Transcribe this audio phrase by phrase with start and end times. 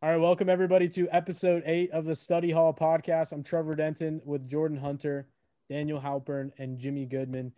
[0.00, 3.32] All right, welcome everybody to episode eight of the Study Hall podcast.
[3.32, 5.26] I'm Trevor Denton with Jordan Hunter,
[5.68, 7.52] Daniel Halpern, and Jimmy Goodman.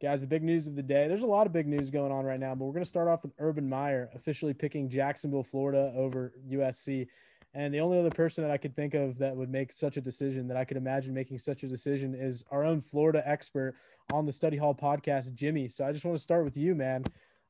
[0.00, 1.06] Guys, the big news of the day.
[1.06, 3.08] There's a lot of big news going on right now, but we're going to start
[3.08, 7.08] off with Urban Meyer officially picking Jacksonville, Florida over USC.
[7.52, 10.00] And the only other person that I could think of that would make such a
[10.00, 13.74] decision, that I could imagine making such a decision, is our own Florida expert
[14.14, 15.68] on the Study Hall podcast, Jimmy.
[15.68, 17.04] So I just want to start with you, man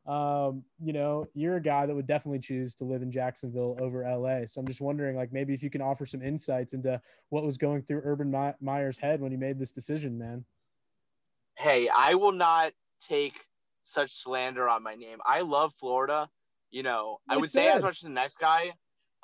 [0.06, 4.02] um, you know, you're a guy that would definitely choose to live in Jacksonville over
[4.02, 4.46] LA.
[4.46, 7.56] So I'm just wondering, like, maybe if you can offer some insights into what was
[7.56, 10.44] going through Urban Meyer's head when he made this decision, man.
[11.56, 13.34] Hey, I will not take
[13.84, 15.18] such slander on my name.
[15.24, 16.28] I love Florida.
[16.70, 17.62] You know, I, I would said.
[17.62, 18.72] say as much as the next guy.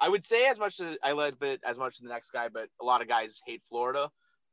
[0.01, 2.49] I would say as much as I love it as much as the next guy,
[2.49, 4.11] but a lot of guys hate Florida.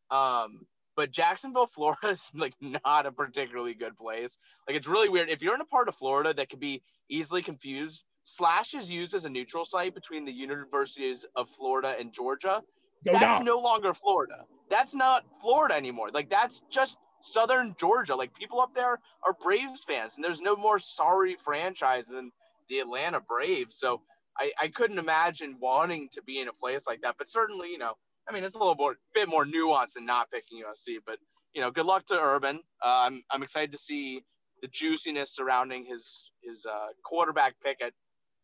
[0.09, 0.65] Um,
[0.95, 4.37] but Jacksonville, Florida is like not a particularly good place.
[4.67, 5.29] Like it's really weird.
[5.29, 9.13] If you're in a part of Florida that could be easily confused, Slash is used
[9.13, 12.61] as a neutral site between the universities of Florida and Georgia.
[13.05, 13.45] Go that's down.
[13.45, 14.45] no longer Florida.
[14.67, 16.09] That's not Florida anymore.
[16.11, 18.15] Like that's just Southern Georgia.
[18.15, 22.31] Like people up there are Braves fans, and there's no more sorry franchise than
[22.67, 23.77] the Atlanta Braves.
[23.77, 24.01] So
[24.39, 27.15] I, I couldn't imagine wanting to be in a place like that.
[27.19, 27.93] But certainly, you know,
[28.27, 31.17] I mean, it's a little more, bit more nuanced than not picking USC, but
[31.53, 32.59] you know, good luck to Urban.
[32.83, 34.21] Uh, I'm I'm excited to see
[34.61, 37.93] the juiciness surrounding his his uh, quarterback pick at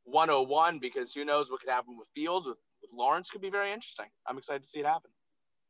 [0.06, 3.72] 101 because who knows what could happen with Fields with, with Lawrence could be very
[3.72, 4.08] interesting.
[4.28, 5.12] I'm excited to see it happen.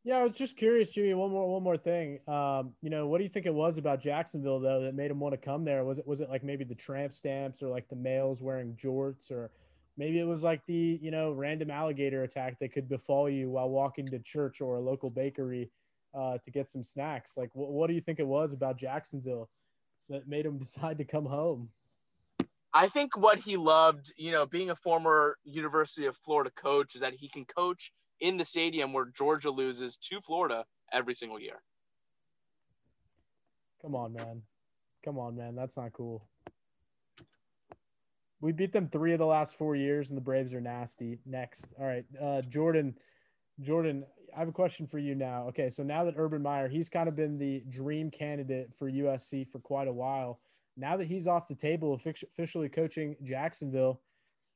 [0.04, 1.14] Yeah, I was just curious, Jimmy.
[1.14, 2.20] One more, one more thing.
[2.28, 5.20] Um, you know, what do you think it was about Jacksonville though that made him
[5.20, 5.84] want to come there?
[5.84, 9.32] Was it, was it like maybe the tramp stamps or like the males wearing jorts
[9.32, 9.52] or
[9.97, 13.70] Maybe it was like the, you know, random alligator attack that could befall you while
[13.70, 15.70] walking to church or a local bakery
[16.14, 17.33] uh, to get some snacks.
[17.38, 19.50] Like, wh- what do you think it was about Jacksonville
[20.09, 21.70] that made him decide to come home?
[22.73, 27.02] I think what he loved, you know, being a former University of Florida coach, is
[27.02, 31.61] that he can coach in the stadium where Georgia loses to Florida every single year.
[33.81, 34.43] Come on, man.
[35.04, 35.55] Come on, man.
[35.55, 36.27] That's not cool.
[38.42, 41.20] We beat them three of the last four years, and the Braves are nasty.
[41.26, 42.96] Next, all right, uh, Jordan.
[43.60, 44.04] Jordan,
[44.36, 45.48] I have a question for you now.
[45.50, 49.48] Okay, so now that Urban Meyer, he's kind of been the dream candidate for USC
[49.48, 50.40] for quite a while.
[50.78, 54.02] Now that he's off the table, officially coaching Jacksonville,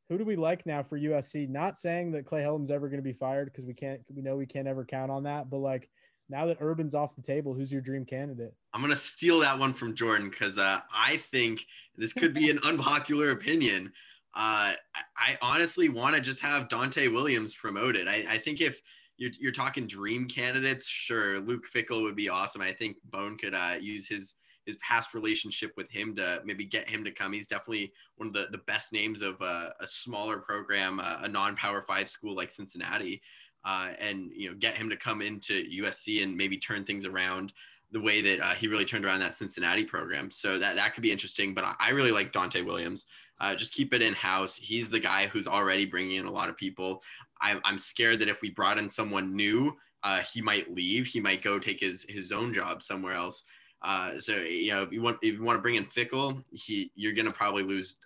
[0.09, 1.50] who do we like now for USC?
[1.50, 4.35] Not saying that Clay Helton's ever going to be fired because we can't, we know
[4.35, 5.50] we can't ever count on that.
[5.50, 5.90] But like,
[6.29, 8.53] now that Urban's off the table, who's your dream candidate?
[8.73, 11.65] I'm gonna steal that one from Jordan because uh, I think
[11.97, 13.91] this could be an unpopular opinion.
[14.33, 14.73] Uh,
[15.17, 18.09] I, honestly want to just have Donte Williams promoted.
[18.09, 18.81] I, I think if
[19.17, 22.61] you're, you're, talking dream candidates, sure, Luke Fickell would be awesome.
[22.61, 26.89] I think Bohn could uh, use his his past relationship with him to maybe get
[26.89, 27.33] him to come.
[27.33, 31.27] He's definitely one of the, the best names of uh, a smaller program, uh, a
[31.27, 33.21] non-power five school like Cincinnati
[33.65, 37.51] uh, and you know get him to come into USC and maybe turn things around
[37.91, 40.29] the way that uh, he really turned around that Cincinnati program.
[40.31, 41.53] So that that could be interesting.
[41.53, 43.05] But I, I really like Donte Williams.
[43.39, 44.55] Uh, just keep it in house.
[44.55, 47.01] He's the guy who's already bringing in a lot of people.
[47.41, 51.07] I, I'm scared that if we brought in someone new, uh, he might leave.
[51.07, 53.43] He might go take his his own job somewhere else.
[53.81, 56.91] Uh, so you know, if you want if you want to bring in Fickell, he
[56.95, 57.97] you're gonna probably lose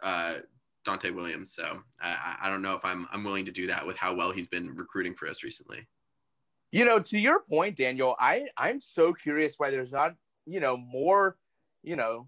[0.89, 1.53] Donte Williams.
[1.53, 4.31] So I, I don't know if I'm I'm willing to do that with how well
[4.31, 5.87] he's been recruiting for us recently.
[6.71, 10.77] You know, to your point, Daniel, I I'm so curious why there's not you know
[10.77, 11.37] more
[11.83, 12.27] you know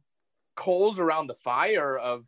[0.56, 2.28] coals around the fire of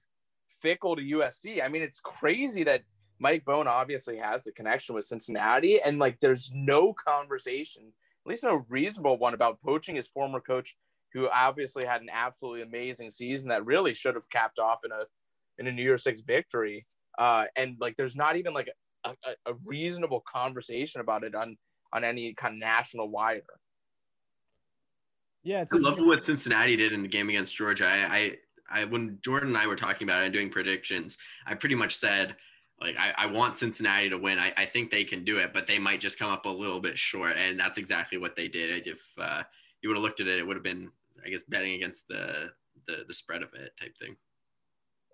[0.64, 1.64] Fickell to USC.
[1.64, 2.84] I mean, it's crazy that
[3.20, 7.84] Mike Bohn obviously has the connection with Cincinnati, and like there's no conversation,
[8.26, 10.76] at least no reasonable one, about poaching his former coach,
[11.14, 15.04] who obviously had an absolutely amazing season that really should have capped off in a
[15.58, 16.86] in a New Year's Six victory.
[17.18, 18.70] Uh, and like, there's not even like
[19.04, 21.58] a, a, a reasonable conversation about it on
[21.92, 23.44] on any kind of national wire.
[25.44, 27.86] Yeah, it's I love what Cincinnati did in the game against Georgia.
[27.86, 28.38] I,
[28.72, 31.76] I, I, when Jordan and I were talking about it and doing predictions, I pretty
[31.76, 32.36] much said,
[32.80, 34.40] like, I, I want Cincinnati to win.
[34.40, 36.80] I, I think they can do it, but they might just come up a little
[36.80, 37.36] bit short.
[37.38, 38.88] And that's exactly what they did.
[38.88, 39.44] If uh,
[39.82, 40.90] you would have looked at it, it would have been,
[41.26, 42.52] I guess, betting against the,
[42.88, 44.16] the, the spread of it type thing.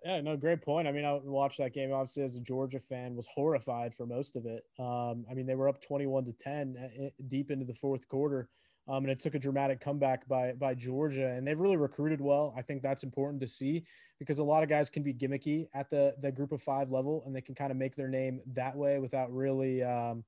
[0.04, 0.88] Yeah, no, great point.
[0.88, 4.34] I mean, I watched that game obviously as a Georgia fan, was horrified for most
[4.34, 4.64] of it.
[4.78, 8.48] Um, I mean, they were up 21 to 10 uh, deep into the fourth quarter.
[8.88, 12.54] Um, and it took a dramatic comeback by by Georgia, and they've really recruited well.
[12.56, 13.84] I think that's important to see
[14.18, 17.22] because a lot of guys can be gimmicky at the the group of five level,
[17.26, 20.24] and they can kind of make their name that way without really, um,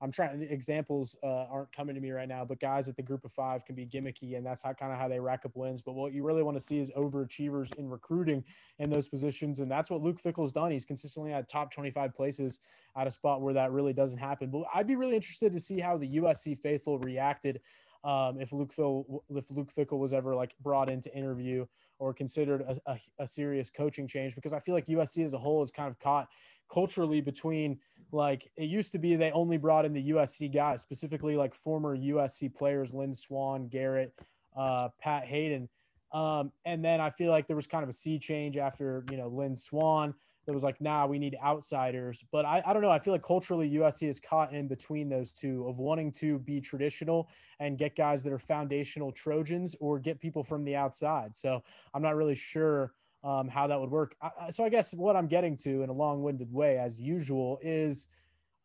[0.00, 3.24] I'm trying examples uh, aren't coming to me right now, but guys at the group
[3.24, 5.80] of five can be gimmicky, and that's how kind of how they rack up wins.
[5.80, 8.44] But what you really want to see is overachievers in recruiting
[8.78, 10.70] in those positions, and that's what Luke Fickell's done.
[10.70, 12.60] He's consistently at top 25 places
[12.94, 14.50] at a spot where that really doesn't happen.
[14.50, 17.60] But I'd be really interested to see how the USC faithful reacted
[18.04, 21.66] um, if Luke Phil if Luke Fickell was ever like brought in to interview
[21.98, 25.38] or considered a, a, a serious coaching change, because I feel like USC as a
[25.38, 26.28] whole is kind of caught
[26.70, 27.78] culturally between
[28.12, 31.96] like it used to be they only brought in the USC guys, specifically like former
[31.96, 34.12] USC players, Lynn Swann, Garrett,
[34.56, 35.68] uh, Pat Haden.
[36.12, 39.16] Um, and then I feel like there was kind of a sea change after, you
[39.16, 40.14] know, Lynn Swann
[40.46, 42.24] that was like, nah, we need outsiders.
[42.30, 42.90] But I, I don't know.
[42.90, 46.60] I feel like culturally USC is caught in between those two of wanting to be
[46.60, 51.34] traditional and get guys that are foundational Trojans or get people from the outside.
[51.34, 51.62] So
[51.92, 52.92] I'm not really sure
[53.26, 54.14] um, how that would work.
[54.22, 58.06] I, so I guess what I'm getting to in a long-winded way, as usual, is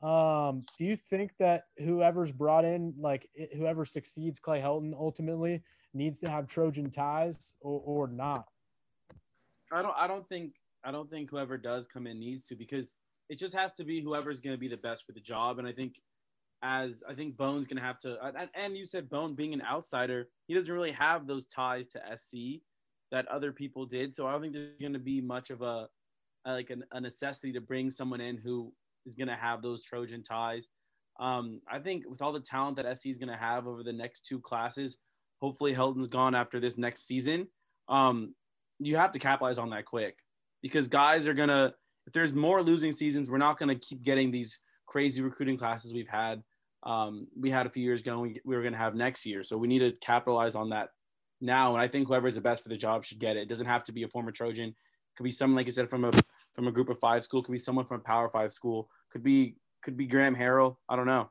[0.04, 3.28] um, do you think that whoever's brought in, like
[3.58, 5.64] whoever succeeds Clay Helton ultimately,
[5.94, 8.46] needs to have Trojan ties or, or not?
[9.72, 9.96] I don't.
[9.98, 10.54] I don't think.
[10.84, 12.94] I don't think whoever does come in needs to because
[13.30, 15.60] it just has to be whoever's going to be the best for the job.
[15.60, 16.02] And I think
[16.64, 18.18] as I think Bohn's going to have to,
[18.56, 22.62] and you said Bone being an outsider, he doesn't really have those ties to SC
[23.12, 24.16] that other people did.
[24.16, 25.88] So I don't think there's going to be much of a,
[26.46, 28.74] a like an, a necessity to bring someone in who
[29.06, 30.70] is going to have those Trojan ties.
[31.20, 33.94] Um, I think with all the talent that SC is going to have over the
[33.94, 34.98] next two classes,
[35.42, 37.48] hopefully Helton's gone after this next season.
[37.90, 38.34] Um,
[38.80, 40.18] you have to capitalize on that quick
[40.62, 41.74] because guys are going to,
[42.08, 45.94] if there's more losing seasons, we're not going to keep getting these crazy recruiting classes
[45.94, 46.42] we've had.
[46.84, 49.44] Um, we had a few years we, we were going to have next year.
[49.44, 50.90] So we need to capitalize on that
[51.42, 51.74] now.
[51.74, 53.42] And I think whoever is the best for the job should get it.
[53.42, 54.70] It doesn't have to be a former Trojan.
[54.70, 54.76] It
[55.16, 56.12] could be someone, like you said, from a
[56.54, 57.42] from a group of five school.
[57.42, 58.90] It could be someone from a power five school.
[59.12, 60.78] Could be could be Graham Harrell.
[60.88, 61.30] I don't know.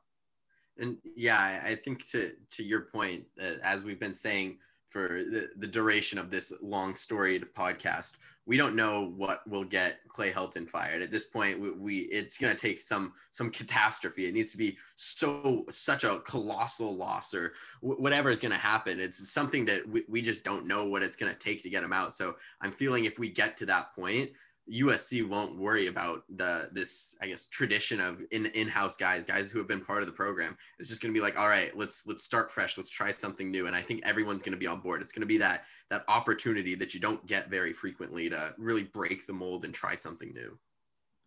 [0.79, 4.59] And yeah, I think to to your point, uh, as we've been saying,
[4.91, 8.15] for the, the duration of this long storied podcast.
[8.47, 11.03] We don't know what will get Clay Helton fired.
[11.03, 14.27] At this point, we, we it's going to take some some catastrophe.
[14.27, 18.59] It needs to be so such a colossal loss or w- whatever is going to
[18.59, 18.99] happen.
[18.99, 21.85] It's something that we, we just don't know what it's going to take to get
[21.85, 22.13] him out.
[22.15, 24.31] So I'm feeling if we get to that point,
[24.71, 29.59] USC won't worry about the this I guess tradition of in in-house guys, guys who
[29.59, 30.57] have been part of the program.
[30.79, 33.51] It's just going to be like, all right, let's let's start fresh, let's try something
[33.51, 35.03] new, and I think everyone's going to be on board.
[35.03, 38.85] It's going to be that that opportunity that you don't get very frequently to really
[38.85, 40.59] break the mold and try something new.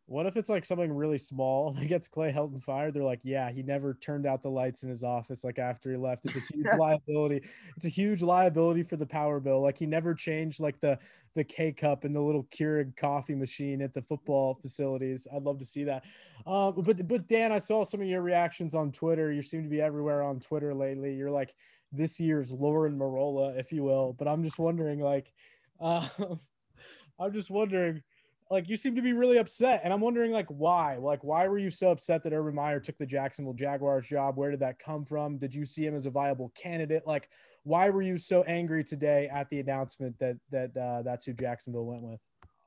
[0.05, 2.93] What if it's like something really small that gets Clay Helton fired?
[2.93, 5.97] They're like, yeah, he never turned out the lights in his office like after he
[5.97, 6.25] left.
[6.25, 7.41] It's a huge liability.
[7.77, 9.61] It's a huge liability for the power bill.
[9.61, 10.99] Like he never changed like the
[11.35, 15.25] the K cup and the little Keurig coffee machine at the football facilities.
[15.33, 16.03] I'd love to see that.
[16.45, 19.31] Uh, but but Dan, I saw some of your reactions on Twitter.
[19.31, 21.15] You seem to be everywhere on Twitter lately.
[21.15, 21.55] You're like
[21.91, 24.13] this year's Lauren Marola, if you will.
[24.13, 25.31] But I'm just wondering, like,
[25.79, 26.07] uh,
[27.19, 28.01] I'm just wondering
[28.49, 30.97] like you seem to be really upset and i'm wondering like why?
[30.97, 34.37] Like why were you so upset that urban meyer took the jacksonville jaguars job?
[34.37, 35.37] Where did that come from?
[35.37, 37.03] Did you see him as a viable candidate?
[37.05, 37.29] Like
[37.63, 41.85] why were you so angry today at the announcement that that uh, that's who jacksonville
[41.85, 42.19] went with?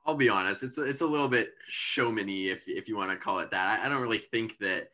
[0.05, 3.17] I'll be honest it's a, it's a little bit showmany if, if you want to
[3.17, 3.81] call it that.
[3.81, 4.88] I, I don't really think that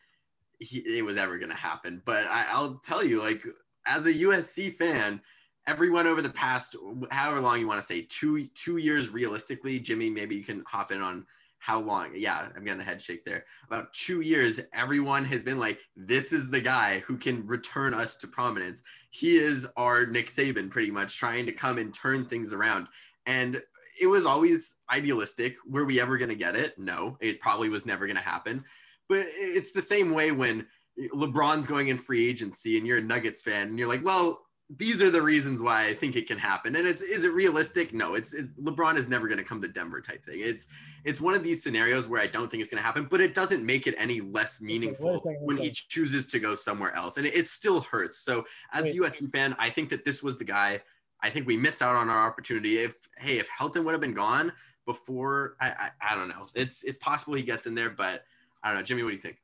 [0.58, 3.42] he, it was ever going to happen but I, i'll tell you like
[3.84, 5.20] as a usc fan
[5.66, 6.76] everyone over the past
[7.10, 10.90] however long you want to say two two years realistically jimmy maybe you can hop
[10.90, 11.24] in on
[11.62, 13.44] how long yeah i'm getting a head shake there.
[13.68, 18.16] About two years everyone has been like this is the guy who can return us
[18.16, 18.82] to prominence.
[19.10, 22.88] He is our nick saban pretty much trying to come and turn things around.
[23.26, 23.62] And
[24.00, 25.54] it was always idealistic.
[25.64, 26.76] Were we ever going to get it?
[26.80, 28.64] No it probably was never going to happen.
[29.08, 30.66] But it's the same way when
[31.14, 34.44] lebron's going in free agency and you're a nuggets fan and you're like well
[34.76, 36.76] these are the reasons why I think it can happen.
[36.76, 37.92] And it's is it realistic?
[37.92, 40.38] No, it's, it's LeBron is never going to come to Denver type thing.
[40.38, 40.66] It's
[41.04, 43.34] it's one of these scenarios where I don't think it's going to happen, but it
[43.34, 47.34] doesn't make it any less meaningful when he chooses to go somewhere else, and it,
[47.34, 48.18] it still hurts.
[48.18, 48.96] So as Wait.
[48.96, 50.80] a USC fan, I think that this was the guy.
[51.20, 52.78] I think we missed out on our opportunity.
[52.78, 54.52] If hey, if Helton would have been gone
[54.86, 56.46] before, I, I I don't know.
[56.54, 58.24] It's it's possible he gets in there, but
[58.62, 58.84] I don't know.
[58.84, 59.38] Jimmy, what do you think?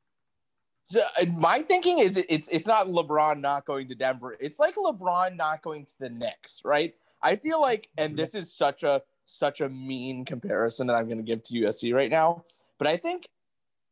[0.90, 4.36] So uh, my thinking is it's it's not LeBron not going to Denver.
[4.40, 6.94] It's like LeBron not going to the Knicks, right?
[7.22, 11.18] I feel like, and this is such a such a mean comparison that I'm going
[11.18, 12.44] to give to USC right now,
[12.78, 13.28] but I think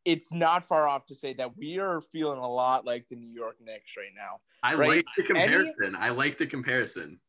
[0.05, 3.29] it's not far off to say that we are feeling a lot like the New
[3.29, 4.39] York Knicks right now.
[4.63, 4.89] I right?
[4.89, 5.85] like the comparison.
[5.87, 7.19] Any, I like the comparison.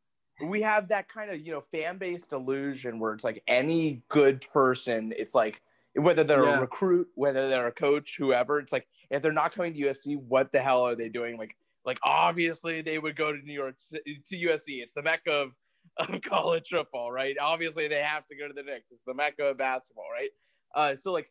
[0.47, 4.47] We have that kind of you know fan based delusion where it's like any good
[4.53, 5.61] person, it's like
[5.99, 6.59] whether they're Yeah.
[6.59, 8.59] a recruit, whether they're a coach, whoever.
[8.59, 11.37] It's like if they're not coming to USC, what the hell are they doing?
[11.37, 14.83] Like, like obviously they would go to New York to USC.
[14.83, 15.53] It's the mecca of,
[15.97, 17.37] of college football, right?
[17.41, 18.93] Obviously they have to go to the Knicks.
[18.93, 20.31] It's the mecca of basketball, right?
[20.75, 21.31] Uh, so like,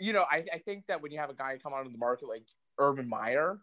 [0.00, 1.98] you know, I, I think that when you have a guy come out of the
[1.98, 2.46] market like
[2.78, 3.60] Urban Meyer,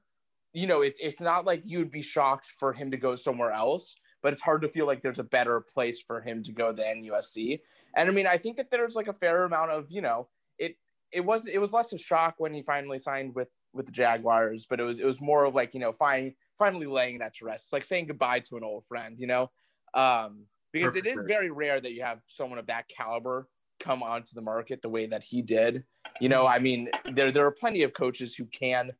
[0.53, 3.51] you know, it's it's not like you would be shocked for him to go somewhere
[3.51, 6.71] else, but it's hard to feel like there's a better place for him to go
[6.71, 7.59] than USC.
[7.95, 10.77] And I mean, I think that there's like a fair amount of, you know, it
[11.11, 14.65] it was it was less a shock when he finally signed with with the Jaguars,
[14.69, 17.45] but it was it was more of like, you know, fine, finally laying that to
[17.45, 17.65] rest.
[17.65, 19.51] It's like saying goodbye to an old friend, you know?
[19.93, 23.49] Um, because it is very rare that you have someone of that caliber
[23.81, 25.83] come onto the market the way that he did.
[26.21, 28.91] You know, I mean, there there are plenty of coaches who can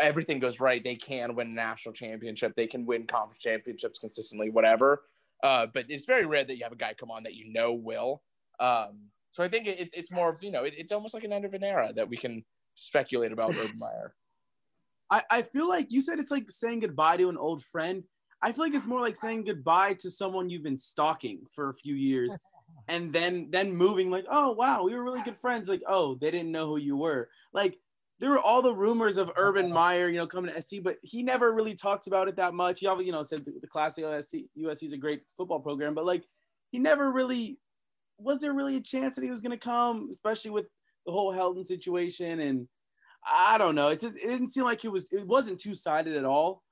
[0.00, 4.50] everything goes right, they can win a national championship, they can win conference championships consistently,
[4.50, 5.02] whatever.
[5.42, 7.72] Uh, but it's very rare that you have a guy come on that you know
[7.72, 8.22] will.
[8.58, 11.24] Um, so I think it, it's it's more of you know it, it's almost like
[11.24, 12.44] an end of an era that we can
[12.74, 14.14] speculate about Urban Meyer.
[15.10, 18.04] I, I feel like you said it's like saying goodbye to an old friend.
[18.42, 21.74] I feel like it's more like saying goodbye to someone you've been stalking for a
[21.74, 22.36] few years
[22.88, 25.68] and then then moving like, oh wow, we were really good friends.
[25.68, 27.28] Like, oh, they didn't know who you were.
[27.52, 27.78] Like
[28.20, 29.74] there were all the rumors of Urban uh-huh.
[29.74, 32.80] Meyer, you know, coming to SC, but he never really talked about it that much.
[32.80, 35.60] He always, you know, said the, the classic oh, USC, USC is a great football
[35.60, 36.24] program, but like
[36.70, 37.58] he never really
[38.18, 40.66] was there really a chance that he was going to come, especially with
[41.06, 42.68] the whole Helton situation and
[43.24, 43.88] I don't know.
[43.88, 46.62] It just it didn't seem like it was it wasn't two sided at all.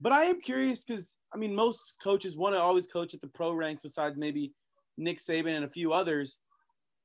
[0.00, 3.28] But I am curious because I mean most coaches want to always coach at the
[3.28, 4.52] pro ranks besides maybe
[4.96, 6.38] Nick Saban and a few others.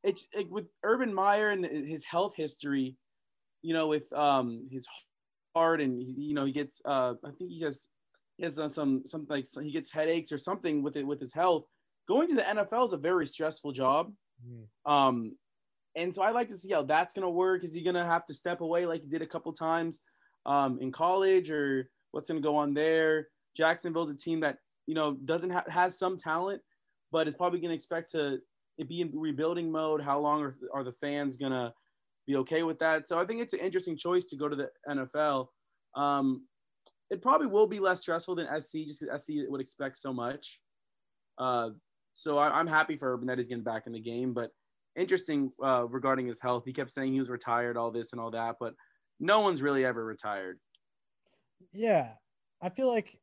[0.03, 2.95] It's like with Urban Meyer and his health history,
[3.65, 4.87] you know, with um his
[5.55, 7.87] heart and he- you know he gets uh I think he has
[8.37, 11.33] he has uh, some some like he gets headaches or something with it with his
[11.33, 11.65] health.
[12.07, 14.13] Going to the NFL is a very stressful job.
[14.45, 14.91] Mm.
[14.91, 15.35] Um,
[15.95, 17.63] and so I like to see how that's going to work.
[17.63, 20.01] Is he going to have to step away like he did a couple times
[20.45, 23.29] um, in college, or what's going to go on there?
[23.57, 26.61] Jacksonville's a team that you know doesn't ha- has some talent,
[27.11, 28.39] but is probably going to expect to
[28.87, 30.01] be in rebuilding mode.
[30.01, 31.73] How long are, are the fans going to
[32.27, 33.07] be okay with that?
[33.07, 35.47] So I think it's an interesting choice to go to the NFL.
[35.95, 36.45] Um,
[37.09, 40.59] it probably will be less stressful than SC, just because SC would expect so much.
[41.37, 41.69] Uh,
[42.13, 44.51] so I, I'm happy for Urban that he's getting back in the game, but
[44.95, 46.63] interesting uh, regarding his health.
[46.65, 48.73] He kept saying he was retired, all this and all that, but
[49.19, 50.59] no one's really ever retired.
[51.73, 52.09] Yeah,
[52.61, 53.19] I feel like,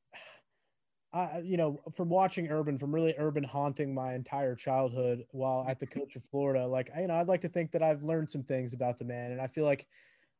[1.13, 5.79] I you know, from watching Urban, from really Urban haunting my entire childhood while at
[5.79, 8.43] the coach of Florida, like you know, I'd like to think that I've learned some
[8.43, 9.87] things about the man, and I feel like.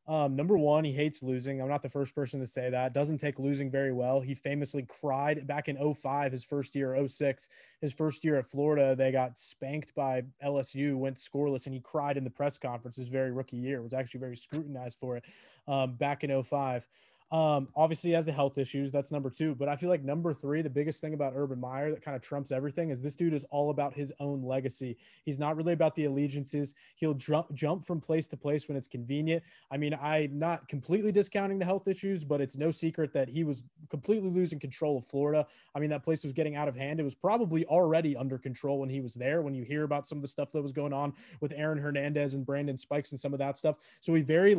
[0.05, 1.61] Um, number one, he hates losing.
[1.61, 2.93] I'm not the first person to say that.
[2.93, 4.19] Doesn't take losing very well.
[4.19, 7.47] He famously cried back in 05, his first year, 06,
[7.79, 8.97] his first year at Florida.
[8.97, 13.07] They got spanked by LSU, went scoreless, and he cried in the press conference his
[13.07, 13.81] very rookie year.
[13.81, 15.23] Was actually very scrutinized for it
[15.69, 16.85] um, back in 05.
[17.33, 18.91] Um, obviously, he has the health issues.
[18.91, 19.55] That's number two.
[19.55, 22.21] But I feel like number three, the biggest thing about Urban Meyer that kind of
[22.21, 24.97] trumps everything is this dude is all about his own legacy.
[25.25, 26.75] He's not really about the allegiances.
[26.95, 29.41] He'll jump jump from place to place when it's convenient.
[29.71, 33.43] I mean, I'm not completely discounting the health issues, but it's no secret that he
[33.43, 35.47] was completely losing control of Florida.
[35.73, 36.99] I mean, that place was getting out of hand.
[36.99, 39.41] It was probably already under control when he was there.
[39.41, 42.35] When you hear about some of the stuff that was going on with Aaron Hernandez
[42.35, 43.77] and Brandon Spikes and some of that stuff.
[44.01, 44.55] So he very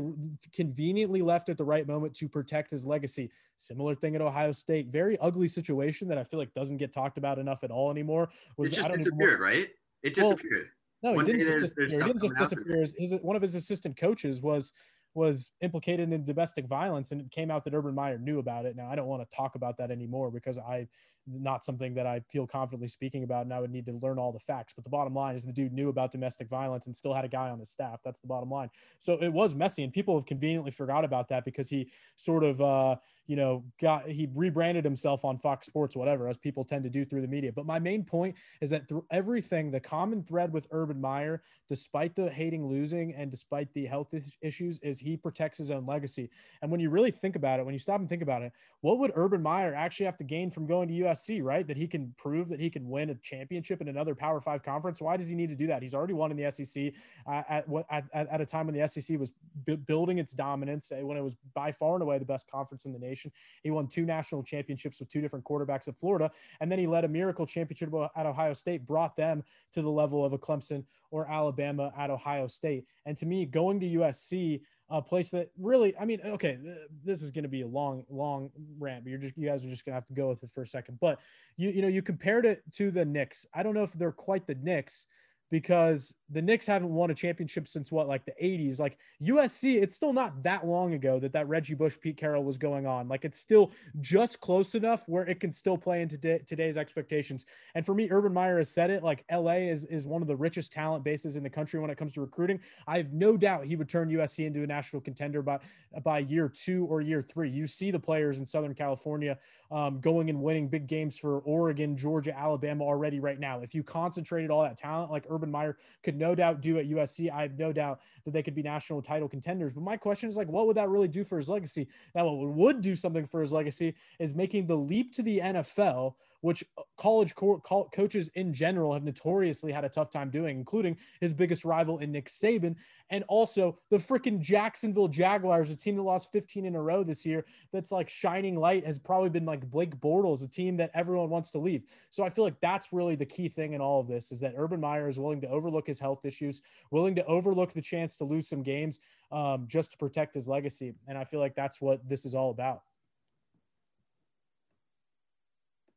[0.52, 3.30] conveniently left at the right moment to protect his legacy.
[3.56, 4.88] Similar thing at Ohio State.
[4.88, 8.28] Very ugly situation that I feel like doesn't get talked about enough at all anymore.
[8.56, 9.68] Was It just I don't even disappeared, right?
[10.02, 10.68] It Well, disappeared.
[11.02, 11.88] no, he One didn't just disappear.
[11.88, 12.76] there's didn't just disappear.
[12.80, 14.72] His, his- one of his assistant coaches was
[15.16, 18.74] was implicated in domestic violence, and it came out that Urban Meyer knew about it.
[18.74, 20.88] Now, I don't want to talk about that anymore because I
[21.26, 24.32] not something that I feel confidently speaking about, and I would need to learn all
[24.32, 24.72] the facts.
[24.74, 27.28] But the bottom line is the dude knew about domestic violence and still had a
[27.28, 28.00] guy on his staff.
[28.04, 28.70] That's the bottom line.
[28.98, 32.60] So it was messy, and people have conveniently forgot about that because he sort of,
[32.60, 36.90] uh, you know, got he rebranded himself on Fox Sports, whatever, as people tend to
[36.90, 37.52] do through the media.
[37.52, 42.14] But my main point is that through everything, the common thread with Urban Meyer, despite
[42.14, 46.30] the hating losing and despite the health issues, is he protects his own legacy.
[46.60, 48.98] And when you really think about it, when you stop and think about it, what
[48.98, 51.66] would Urban Meyer actually have to gain from going to USC, right?
[51.66, 55.00] That he can prove that he can win a championship in another Power Five conference.
[55.00, 55.82] Why does he need to do that?
[55.82, 56.92] He's already won in the SEC
[57.26, 59.32] uh, at, at, at, a time when the SEC was
[59.66, 62.84] bu- building its dominance, uh, when it was by far and away the best conference
[62.84, 63.30] in the nation.
[63.62, 66.30] He won two national championships with two different quarterbacks at Florida.
[66.60, 69.42] And then he led a miracle championship at Ohio State, brought them
[69.72, 72.84] to the level of a Clemson or Alabama at Ohio State.
[73.06, 74.60] And to me, going to USC,
[74.90, 76.58] a place that really, I mean, okay,
[77.04, 79.70] this is going to be a long, long rant, but you're just, you guys are
[79.70, 80.98] just going to have to go with it for a second.
[81.00, 81.20] But
[81.56, 83.46] you, you know, you compared it to the Knicks.
[83.54, 85.06] I don't know if they're quite the Knicks,
[85.50, 88.80] because the Knicks haven't won a championship since what, like the 80s.
[88.80, 92.56] Like USC, it's still not that long ago that that Reggie Bush, Pete Carroll was
[92.56, 93.08] going on.
[93.08, 93.70] Like it's still
[94.00, 97.46] just close enough where it can still play into today's expectations.
[97.74, 99.02] And for me, Urban Meyer has said it.
[99.02, 101.98] Like LA is is one of the richest talent bases in the country when it
[101.98, 102.60] comes to recruiting.
[102.86, 105.60] I have no doubt he would turn USC into a national contender by
[106.02, 107.50] by year two or year three.
[107.50, 109.38] You see the players in Southern California
[109.70, 113.60] um, going and winning big games for Oregon, Georgia, Alabama already right now.
[113.60, 117.30] If you concentrated all that talent like Urban Meyer could no doubt do at USC.
[117.30, 119.72] I have no doubt that they could be national title contenders.
[119.72, 121.88] But my question is like, what would that really do for his legacy?
[122.14, 126.14] Now, what would do something for his legacy is making the leap to the NFL
[126.44, 130.58] which uh, college co- co- coaches in general have notoriously had a tough time doing,
[130.58, 132.76] including his biggest rival in Nick Saban,
[133.08, 137.24] and also the freaking Jacksonville Jaguars, a team that lost 15 in a row this
[137.24, 137.46] year.
[137.72, 141.50] That's like shining light has probably been like Blake Bortles, a team that everyone wants
[141.52, 141.84] to leave.
[142.10, 144.52] So I feel like that's really the key thing in all of this is that
[144.54, 146.60] Urban Meyer is willing to overlook his health issues,
[146.90, 149.00] willing to overlook the chance to lose some games
[149.32, 150.92] um, just to protect his legacy.
[151.08, 152.82] And I feel like that's what this is all about.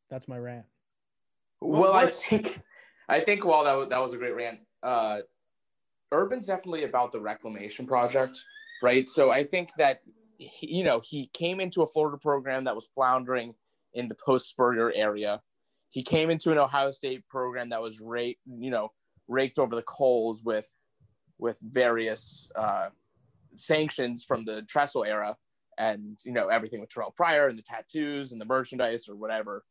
[0.09, 0.65] That's my rant.
[1.59, 2.59] Well, I think
[3.09, 5.19] I think while that was, that was a great rant, uh,
[6.13, 8.43] Urban's definitely about the reclamation project,
[8.81, 9.09] right?
[9.09, 10.01] So I think that
[10.37, 13.53] he, you know he came into a Florida program that was floundering
[13.93, 15.41] in the post Spurrier area.
[15.89, 18.91] He came into an Ohio State program that was raked, you know,
[19.27, 20.69] raked over the coals with
[21.39, 22.89] with various uh,
[23.55, 25.35] sanctions from the Tressel era,
[25.77, 29.63] and you know everything with Terrell Pryor and the tattoos and the merchandise or whatever.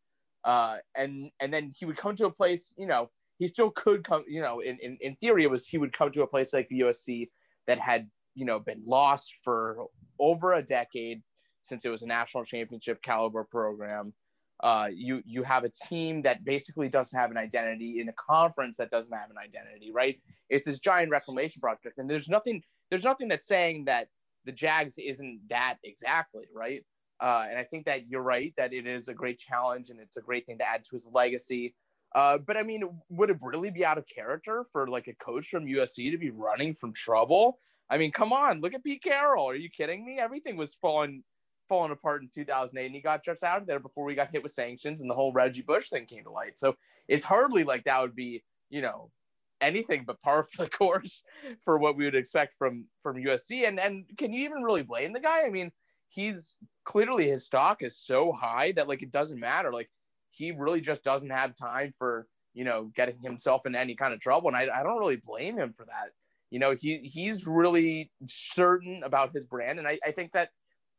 [0.46, 4.04] Uh, and and then he would come to a place, you know, he still could
[4.04, 6.54] come, you know, in, in, in theory, it was he would come to a place
[6.54, 7.28] like the USC
[7.66, 9.86] that had, you know, been lost for
[10.20, 11.22] over a decade
[11.62, 14.14] since it was a national championship caliber program.
[14.62, 18.76] Uh, you you have a team that basically doesn't have an identity in a conference
[18.76, 20.20] that doesn't have an identity, right?
[20.48, 24.08] It's this giant reclamation project, and there's nothing there's nothing that's saying that
[24.44, 26.84] the Jags isn't that exactly, right?
[27.20, 30.16] Uh, and I think that you're right that it is a great challenge and it's
[30.16, 31.74] a great thing to add to his legacy.
[32.14, 35.48] Uh, but I mean, would it really be out of character for like a coach
[35.48, 37.58] from USC to be running from trouble?
[37.88, 39.48] I mean, come on, look at Pete Carroll.
[39.48, 40.18] Are you kidding me?
[40.18, 41.22] Everything was falling
[41.68, 44.42] falling apart in 2008, and he got just out of there before we got hit
[44.42, 46.58] with sanctions and the whole Reggie Bush thing came to light.
[46.58, 46.76] So
[47.08, 49.10] it's hardly like that would be, you know,
[49.60, 51.24] anything but par for the course
[51.64, 53.66] for what we would expect from from USC.
[53.66, 55.42] And and can you even really blame the guy?
[55.44, 55.70] I mean,
[56.08, 59.72] he's clearly his stock is so high that like it doesn't matter.
[59.72, 59.90] Like
[60.30, 64.20] he really just doesn't have time for you know getting himself in any kind of
[64.20, 66.10] trouble, and I, I don't really blame him for that.
[66.50, 70.50] You know, he he's really certain about his brand, and I, I think that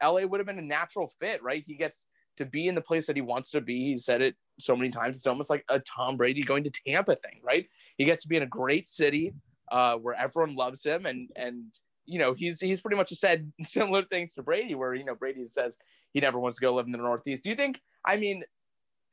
[0.03, 1.63] LA would have been a natural fit, right?
[1.65, 2.05] He gets
[2.37, 3.79] to be in the place that he wants to be.
[3.79, 5.17] He said it so many times.
[5.17, 7.65] It's almost like a Tom Brady going to Tampa thing, right?
[7.97, 9.33] He gets to be in a great city
[9.71, 11.65] uh, where everyone loves him, and and
[12.07, 15.45] you know, he's he's pretty much said similar things to Brady, where you know Brady
[15.45, 15.77] says
[16.13, 17.43] he never wants to go live in the Northeast.
[17.43, 17.81] Do you think?
[18.05, 18.43] I mean,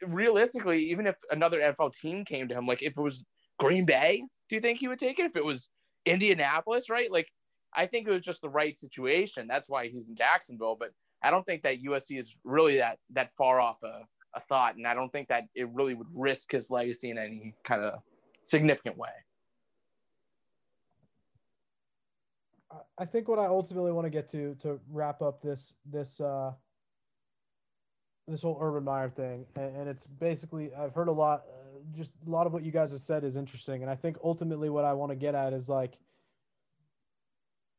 [0.07, 3.24] realistically, even if another NFL team came to him, like if it was
[3.59, 5.26] Green Bay, do you think he would take it?
[5.26, 5.68] If it was
[6.07, 7.11] Indianapolis, right?
[7.11, 7.28] Like,
[7.74, 9.46] I think it was just the right situation.
[9.48, 10.76] That's why he's in Jacksonville.
[10.78, 10.90] But
[11.22, 14.02] I don't think that USC is really that that far off a,
[14.35, 17.54] a thought, and I don't think that it really would risk his legacy in any
[17.64, 18.00] kind of
[18.42, 19.11] significant way.
[22.99, 26.53] I think what I ultimately want to get to to wrap up this this uh,
[28.27, 32.13] this whole Urban Meyer thing, and, and it's basically I've heard a lot, uh, just
[32.27, 34.85] a lot of what you guys have said is interesting, and I think ultimately what
[34.85, 35.99] I want to get at is like,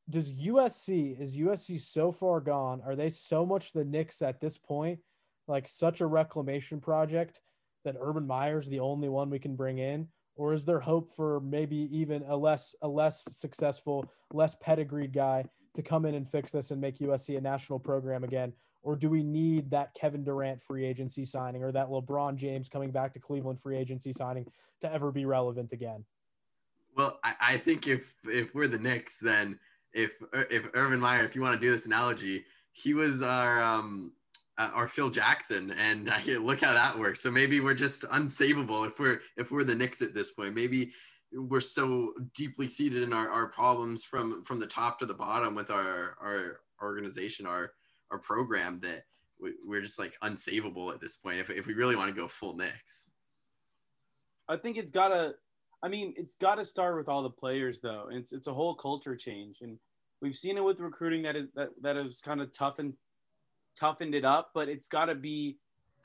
[0.10, 2.82] does USC is USC so far gone?
[2.86, 5.00] Are they so much the Knicks at this point,
[5.48, 7.40] like such a reclamation project
[7.84, 10.08] that Urban Meyer's the only one we can bring in?
[10.36, 15.46] Or is there hope for maybe even a less a less successful, less pedigreed guy
[15.76, 18.54] to come in and fix this and make USC a national program again?
[18.82, 22.92] Or do we need that Kevin Durant free agency signing or that LeBron James coming
[22.92, 24.46] back to Cleveland free agency signing
[24.82, 26.06] to ever be relevant again?
[26.96, 29.60] Well, I, I think if if we're the Knicks, then
[29.94, 30.12] if
[30.52, 34.12] if Urban Meyer, if you want to do this analogy, he was our um,
[34.58, 37.22] uh, or Phil Jackson, and uh, look how that works.
[37.22, 40.56] So maybe we're just unsavable if we're if we're the Knicks at this point.
[40.56, 40.92] Maybe
[41.34, 45.56] we're so deeply seated in our, our problems from from the top to the bottom
[45.56, 47.72] with our our organization, our
[48.12, 49.04] our program that
[49.42, 51.40] we, we're just like unsavable at this point.
[51.40, 53.12] If if we really want to go full Knicks,
[54.48, 55.36] I think it's gotta.
[55.84, 58.08] I mean, it's got to start with all the players, though.
[58.10, 59.78] It's it's a whole culture change, and
[60.22, 62.94] we've seen it with recruiting that is that that is kind of tough and
[63.76, 65.58] toughened it up, but it's got to be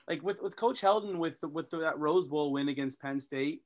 [0.09, 3.63] like with, with Coach Helton with with that Rose Bowl win against Penn State.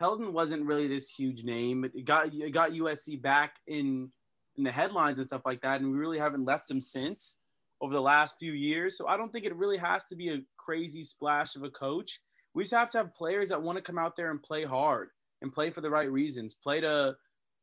[0.00, 1.84] Keldon wasn't really this huge name.
[1.84, 4.10] It got it got USC back in
[4.56, 7.36] in the headlines and stuff like that, and we really haven't left him since
[7.80, 8.96] over the last few years.
[8.96, 12.20] So I don't think it really has to be a crazy splash of a coach.
[12.54, 15.10] We just have to have players that want to come out there and play hard
[15.42, 17.16] and play for the right reasons, play to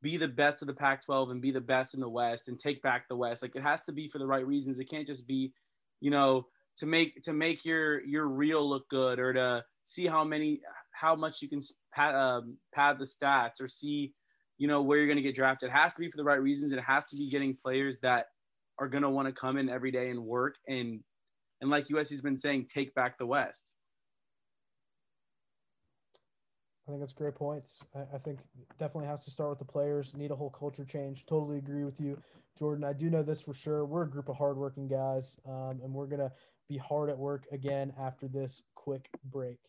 [0.04, 2.82] be the best of the Pac-12 and be the best in the West and take
[2.84, 3.42] back the West.
[3.42, 4.78] Like it has to be for the right reasons.
[4.78, 5.52] It can't just be,
[6.04, 10.26] you know, to make to make your your reel look good or to see how
[10.26, 10.60] many
[10.92, 11.60] how much you can
[11.94, 14.14] pad, um, pad the stats or see
[14.58, 15.70] you know where you're going to get drafted.
[15.70, 16.74] It has to be for the right reasons.
[16.74, 18.26] It has to be getting players that
[18.80, 21.00] are going to want to come in every day and work and
[21.62, 23.74] and like USC's been saying, take back the West.
[26.86, 27.82] I think that's great points.
[27.96, 28.40] I, I, think
[28.78, 30.18] definitely has to start with the players.
[30.18, 31.26] Need a whole culture change.
[31.26, 32.22] Totally agree with you,
[32.60, 32.84] Jordan.
[32.84, 33.86] I do know this for sure.
[33.86, 36.34] We're a group of hardworking guys, um, and we're gonna
[36.68, 39.60] be hard at work again after this quick break.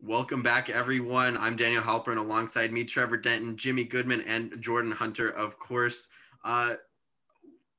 [0.00, 1.36] Welcome back, everyone.
[1.36, 6.08] I'm Daniel Halpern alongside me, Trevor Denton, Jimmy Goodman, and Jordan Hunter, of course.
[6.44, 6.76] Uh,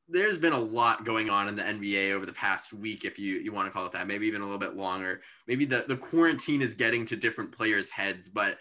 [0.09, 3.35] there's been a lot going on in the NBA over the past week, if you,
[3.35, 5.21] you want to call it that, maybe even a little bit longer.
[5.47, 8.57] Maybe the, the quarantine is getting to different players' heads, but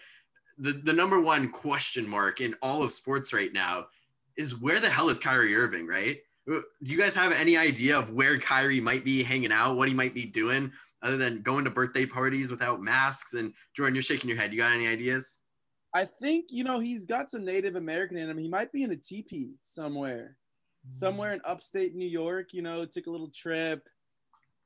[0.57, 3.87] the, the number one question mark in all of sports right now
[4.37, 6.17] is where the hell is Kyrie Irving, right?
[6.51, 9.87] Uh, do you guys have any idea of where Kyrie might be hanging out, what
[9.87, 13.35] he might be doing, other than going to birthday parties without masks?
[13.35, 14.51] And Jordan, you're shaking your head.
[14.51, 15.41] You got any ideas?
[15.93, 18.37] I think, you know, he's got some Native American in him.
[18.37, 20.35] He might be in a teepee somewhere
[20.89, 22.53] somewhere in upstate New York.
[22.53, 23.87] You know, took a little trip,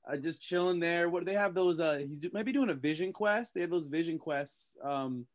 [0.10, 1.10] uh, just chilling there.
[1.10, 1.80] What do they have those?
[1.80, 3.54] Uh, he's maybe doing a vision quest.
[3.54, 5.26] They have those vision quests um,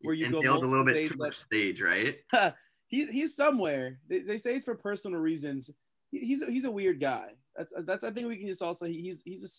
[0.00, 2.16] where you go a little bit too much stage, right?
[2.86, 3.98] he's he's somewhere.
[4.08, 5.70] They, they say it's for personal reasons.
[6.10, 7.28] He, he's a, he's a weird guy.
[7.56, 9.50] That's that's I think we can just also he's he's a,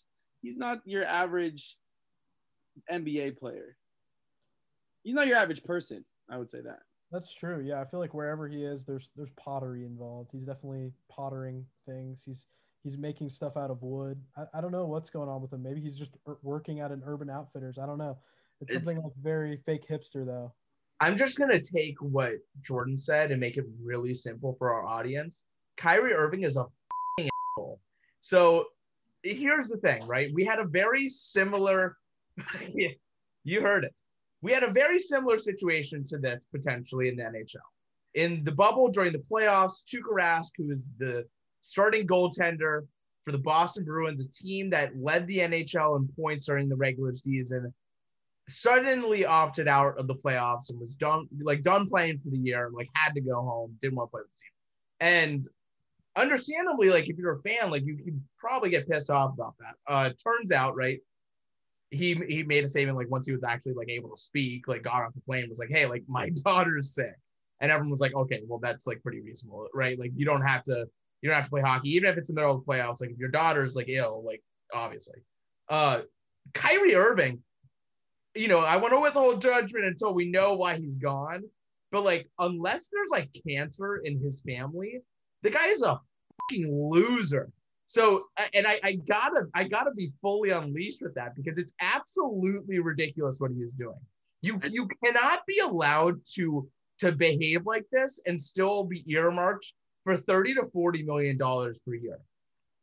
[0.41, 1.77] he's not your average
[2.91, 3.77] NBA player.
[5.03, 6.05] He's not your average person.
[6.29, 6.79] I would say that.
[7.15, 7.61] That's true.
[7.65, 10.31] Yeah, I feel like wherever he is, there's there's pottery involved.
[10.33, 12.25] He's definitely pottering things.
[12.25, 12.47] He's
[12.83, 14.21] he's making stuff out of wood.
[14.35, 15.63] I, I don't know what's going on with him.
[15.63, 16.11] Maybe he's just
[16.43, 17.79] working at an Urban Outfitters.
[17.79, 18.17] I don't know.
[18.59, 20.53] It's, it's something like very fake hipster though.
[20.99, 25.45] I'm just gonna take what Jordan said and make it really simple for our audience.
[25.77, 26.65] Kyrie Irving is a
[27.17, 27.79] asshole.
[28.19, 28.65] So
[29.23, 30.31] here's the thing, right?
[30.33, 31.95] We had a very similar.
[33.45, 33.95] you heard it
[34.45, 37.67] we had a very similar situation to this potentially in the NHL.
[38.13, 41.25] In the bubble during the playoffs, Tuukka Rask, who is the
[41.61, 42.81] starting goaltender
[43.23, 47.11] for the Boston Bruins, a team that led the NHL in points during the regular
[47.11, 47.73] season,
[48.47, 52.69] suddenly opted out of the playoffs and was done like done playing for the year,
[52.71, 54.51] like had to go home, didn't want to play with the team.
[54.99, 55.49] And
[56.15, 59.75] understandably, like if you're a fan, like you could probably get pissed off about that.
[59.87, 60.99] Uh turns out, right,
[61.91, 64.83] he he made a statement like once he was actually like able to speak, like
[64.83, 67.15] got off the plane, was like, hey, like my daughter's sick,
[67.61, 69.97] and everyone was like, okay, well that's like pretty reasonable, right?
[69.99, 70.85] Like you don't have to
[71.21, 73.01] you don't have to play hockey, even if it's in the middle of the playoffs.
[73.01, 74.43] Like if your daughter's like ill, like
[74.73, 75.19] obviously,
[75.69, 76.01] uh,
[76.53, 77.41] Kyrie Irving,
[78.35, 81.43] you know, I want to withhold judgment until we know why he's gone.
[81.91, 84.99] But like, unless there's like cancer in his family,
[85.41, 85.99] the guy is a
[86.49, 87.49] fucking loser.
[87.87, 91.73] So, uh, and I, I gotta, I gotta be fully unleashed with that because it's
[91.79, 93.99] absolutely ridiculous what he is doing.
[94.41, 96.67] You, you cannot be allowed to,
[96.99, 101.95] to behave like this and still be earmarked for 30 to 40 million dollars per
[101.95, 102.19] year.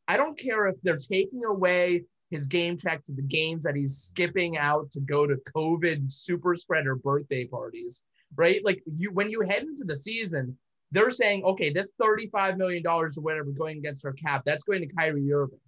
[0.09, 3.97] I don't care if they're taking away his game check for the games that he's
[3.97, 8.05] skipping out to go to COVID super spreader birthday parties,
[8.37, 8.65] right?
[8.65, 10.57] Like you, when you head into the season,
[10.93, 14.95] they're saying, okay, this $35 million or whatever going against our cap, that's going to
[14.95, 15.59] Kyrie Irving.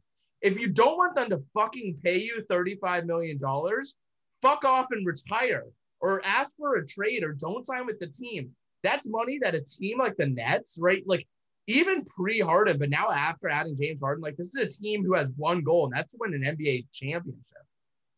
[0.43, 3.39] If you don't want them to fucking pay you $35 million,
[4.43, 5.65] fuck off and retire
[6.01, 8.51] or ask for a trade or don't sign with the team.
[8.83, 11.03] That's money that a team like the Nets, right?
[11.07, 11.27] Like
[11.67, 15.15] even pre Harden, but now after adding James Harden, like this is a team who
[15.15, 17.63] has one goal, and that's to win an NBA championship.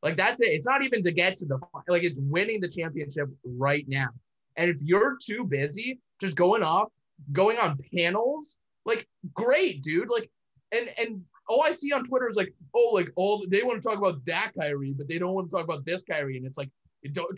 [0.02, 0.48] Like that's it.
[0.48, 4.08] It's not even to get to the like it's winning the championship right now.
[4.56, 6.88] And if you're too busy just going off
[7.32, 8.58] going on panels.
[8.84, 10.08] Like, great, dude.
[10.08, 10.30] Like,
[10.72, 13.88] and and all I see on Twitter is like, oh, like all they want to
[13.88, 16.36] talk about that Kyrie, but they don't want to talk about this Kyrie.
[16.36, 16.70] And it's like,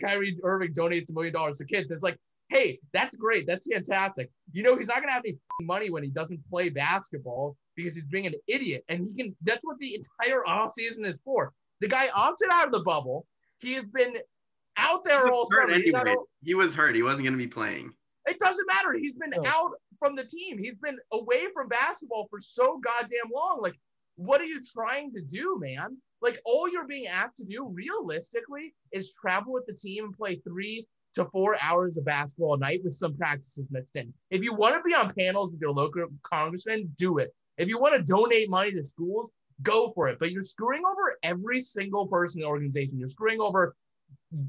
[0.01, 1.91] Kyrie Irving donates a million dollars to kids.
[1.91, 2.17] It's like,
[2.49, 3.45] hey, that's great.
[3.45, 4.29] That's fantastic.
[4.51, 8.05] You know, he's not gonna have any money when he doesn't play basketball because he's
[8.05, 8.83] being an idiot.
[8.89, 9.35] And he can.
[9.43, 11.53] That's what the entire off season is for.
[11.81, 13.25] The guy opted out of the bubble.
[13.59, 14.15] He has been
[14.77, 15.71] out there all summer.
[15.71, 16.15] Anyway.
[16.43, 16.95] He was hurt.
[16.95, 17.93] He wasn't gonna be playing.
[18.29, 18.93] It doesn't matter.
[18.93, 20.57] He's been out from the team.
[20.57, 23.59] He's been away from basketball for so goddamn long.
[23.61, 23.75] Like
[24.19, 25.97] what are you trying to do, man?
[26.21, 30.41] Like all you're being asked to do realistically is travel with the team and play
[30.45, 34.13] three to four hours of basketball a night with some practices mixed in.
[34.29, 37.33] If you want to be on panels with your local congressman, do it.
[37.57, 40.19] If you want to donate money to schools, go for it.
[40.19, 42.99] But you're screwing over every single person in the organization.
[42.99, 43.73] You're screwing over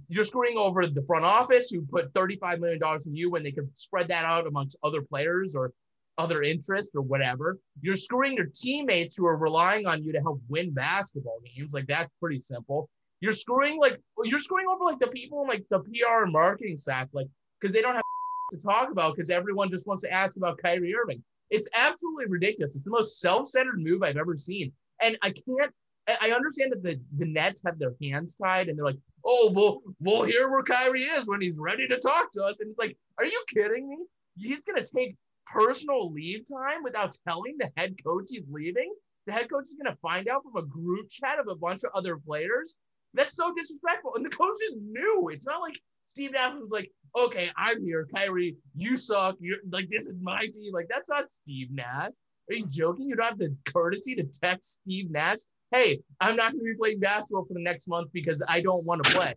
[0.09, 3.71] you're screwing over the front office who put $35 million in you when they could
[3.77, 5.73] spread that out amongst other players or
[6.19, 7.59] other interests or whatever.
[7.81, 11.73] You're screwing your teammates who are relying on you to help win basketball games.
[11.73, 12.91] Like that's pretty simple.
[13.21, 16.77] You're screwing like you're screwing over like the people in like the PR and marketing
[16.77, 17.27] staff, like
[17.61, 18.03] because they don't have
[18.53, 21.23] to talk about because everyone just wants to ask about Kyrie Irving.
[21.49, 22.77] It's absolutely ridiculous.
[22.77, 24.73] It's the most self-centered move I've ever seen.
[25.03, 25.73] And I can't
[26.09, 29.83] I understand that the, the Nets have their hands tied and they're like, oh, well,
[30.01, 32.61] we'll hear where Kyrie is when he's ready to talk to us.
[32.61, 33.99] And it's like, are you kidding me?
[34.37, 38.93] He's going to take personal leave time without telling the head coach he's leaving.
[39.27, 41.85] The head coach is going to find out from a group chat of a bunch
[41.85, 42.77] of other players.
[43.15, 44.15] That's so disrespectful.
[44.17, 45.29] And the coach is new.
[45.33, 48.09] It's not like Steve Nash was like, okay, I'm here.
[48.13, 49.37] Kyrie, you suck.
[49.41, 50.73] You're like, this is my team.
[50.73, 52.13] Like, that's not Steve Nash.
[52.49, 53.09] Are you joking?
[53.09, 55.39] You don't have the courtesy to text Steve Nash
[55.73, 58.85] hey, I'm not going to be playing basketball for the next month because I don't
[58.87, 59.35] want to play.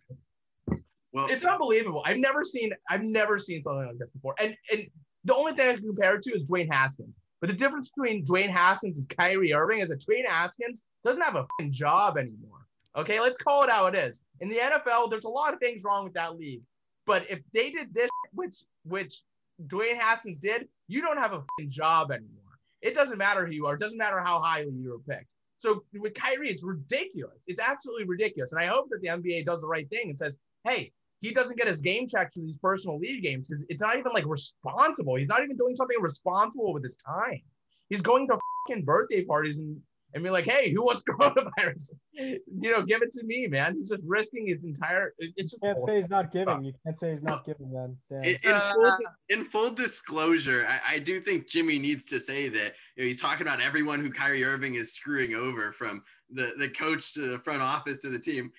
[1.14, 2.02] Well, it's unbelievable.
[2.06, 4.36] I've never seen I've never seen something like this before.
[4.40, 4.88] And and
[5.24, 7.14] the only thing I can compare it to is Dwayne Haskins.
[7.40, 11.36] But the difference between Dwayne Haskins and Kyrie Irving is that Dwayne Haskins doesn't have
[11.36, 12.66] a job anymore.
[12.96, 14.22] Okay, let's call it how it is.
[14.40, 16.62] In the NFL, there's a lot of things wrong with that league.
[17.06, 19.22] But if they did this, which which
[19.68, 22.60] Dwayne Haskins did, you don't have a job anymore.
[22.82, 23.76] It doesn't matter who you are.
[23.76, 25.34] It doesn't matter how highly you were picked.
[25.64, 27.40] So with Kyrie, it's ridiculous.
[27.48, 28.52] It's absolutely ridiculous.
[28.52, 31.58] And I hope that the NBA does the right thing and says, hey, he doesn't
[31.58, 35.16] get his game checks for these personal league games because it's not even like responsible.
[35.16, 37.42] He's not even doing something responsible with his time.
[37.88, 39.80] He's going to fucking birthday parties and
[40.14, 41.92] and be like, hey, who wants coronavirus?
[42.14, 42.40] you
[42.72, 43.76] know, give it to me, man.
[43.76, 45.14] He's just risking his entire.
[45.18, 46.64] It's just you can't say he's not giving.
[46.64, 48.98] You can't say he's not giving Then In, in, full, uh,
[49.30, 53.22] in, full, disclosure, I, I, do think Jimmy needs to say that you know, he's
[53.22, 57.40] talking about everyone who Kyrie Irving is screwing over, from the the coach to the
[57.40, 58.52] front office to the team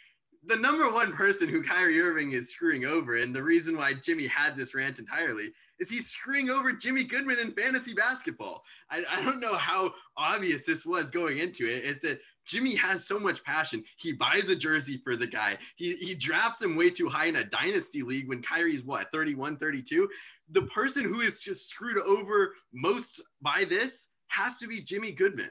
[0.46, 4.26] the number one person who Kyrie Irving is screwing over, and the reason why Jimmy
[4.26, 8.62] had this rant entirely, is he's screwing over Jimmy Goodman in fantasy basketball.
[8.90, 11.84] I, I don't know how obvious this was going into it.
[11.84, 13.82] It's that Jimmy has so much passion.
[13.96, 15.56] He buys a jersey for the guy.
[15.76, 19.56] He, he drafts him way too high in a dynasty league when Kyrie's what, 31,
[19.56, 20.08] 32?
[20.50, 25.50] The person who is just screwed over most by this has to be Jimmy Goodman.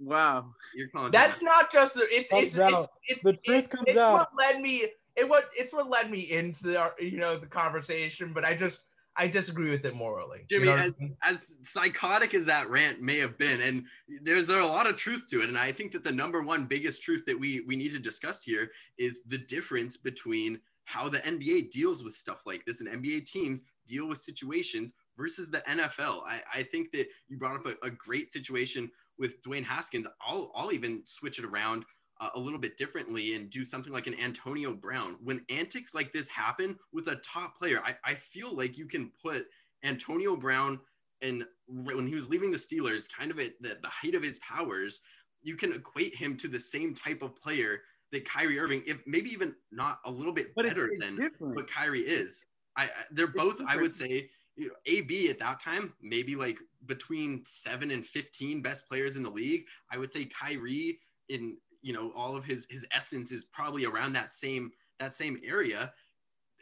[0.00, 1.12] Wow, you're calling.
[1.12, 4.12] That's not just it's it's, it's, it's, the truth comes it's out.
[4.12, 4.86] what led me.
[5.16, 8.84] It what it's what led me into the you know the conversation, but I just
[9.16, 10.40] I disagree with it morally.
[10.50, 11.16] Jimmy, you know as, I mean?
[11.22, 13.84] as, psychotic as that rant may have been, and
[14.22, 16.64] there's there a lot of truth to it, and I think that the number one
[16.64, 21.18] biggest truth that we we need to discuss here is the difference between how the
[21.20, 26.22] NBA deals with stuff like this, and NBA teams deal with situations versus the NFL.
[26.26, 30.52] I, I think that you brought up a, a great situation with Dwayne Haskins, I'll
[30.54, 31.84] I'll even switch it around
[32.20, 35.16] uh, a little bit differently and do something like an Antonio Brown.
[35.22, 39.10] When antics like this happen with a top player, I, I feel like you can
[39.22, 39.46] put
[39.82, 40.80] Antonio Brown
[41.22, 44.38] and when he was leaving the Steelers, kind of at the, the height of his
[44.38, 45.00] powers,
[45.42, 47.80] you can equate him to the same type of player
[48.12, 51.16] that Kyrie Irving, if maybe even not a little bit but better it's, it's than
[51.16, 51.56] different.
[51.56, 52.44] what Kyrie is.
[52.76, 56.58] I, I they're both, I would say, you know, AB at that time, maybe like
[56.86, 59.64] between seven and 15 best players in the league.
[59.90, 64.12] I would say Kyrie in, you know, all of his, his essence is probably around
[64.12, 65.92] that same, that same area.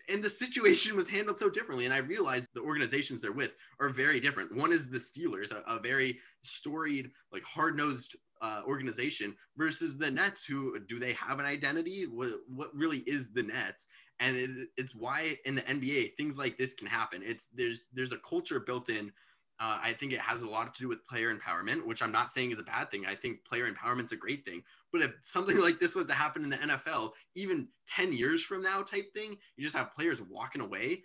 [0.08, 1.84] And the situation was handled so differently.
[1.84, 4.56] And I realized the organizations they're with are very different.
[4.56, 10.10] One is the Steelers, a, a very storied, like hard nosed uh, organization versus the
[10.10, 12.04] Nets, who do they have an identity?
[12.04, 13.86] What, what really is the Nets?
[14.22, 17.22] And it, it's why in the NBA things like this can happen.
[17.24, 19.12] It's there's there's a culture built in.
[19.60, 22.30] Uh, I think it has a lot to do with player empowerment, which I'm not
[22.30, 23.06] saying is a bad thing.
[23.06, 24.62] I think player empowerment's a great thing.
[24.92, 28.62] But if something like this was to happen in the NFL, even 10 years from
[28.62, 31.02] now, type thing, you just have players walking away.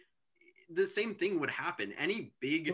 [0.71, 1.93] The same thing would happen.
[1.99, 2.73] Any big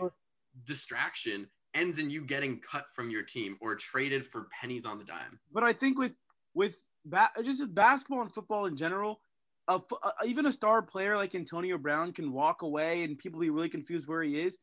[0.64, 5.04] distraction ends in you getting cut from your team or traded for pennies on the
[5.04, 5.38] dime.
[5.52, 6.16] But I think with
[6.54, 9.20] with ba- just basketball and football in general,
[9.68, 13.50] a, a, even a star player like Antonio Brown can walk away and people be
[13.50, 14.58] really confused where he is,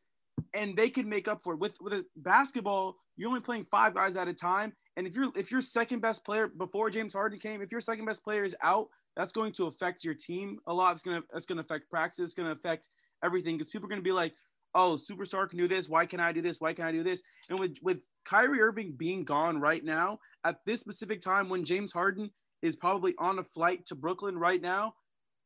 [0.54, 1.60] and they can make up for it.
[1.60, 5.30] With with a basketball, you're only playing five guys at a time, and if you're
[5.36, 8.56] if your second best player before James Harden came, if your second best player is
[8.62, 10.92] out, that's going to affect your team a lot.
[10.92, 12.24] It's gonna it's gonna affect practice.
[12.24, 12.88] It's gonna affect
[13.24, 14.34] everything because people are gonna be like,
[14.74, 15.88] oh, superstar can do this.
[15.88, 16.60] Why can I do this?
[16.60, 17.22] Why can I do this?
[17.50, 21.92] And with with Kyrie Irving being gone right now at this specific time when James
[21.92, 22.30] Harden
[22.62, 24.94] is probably on a flight to Brooklyn right now,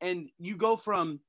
[0.00, 1.20] and you go from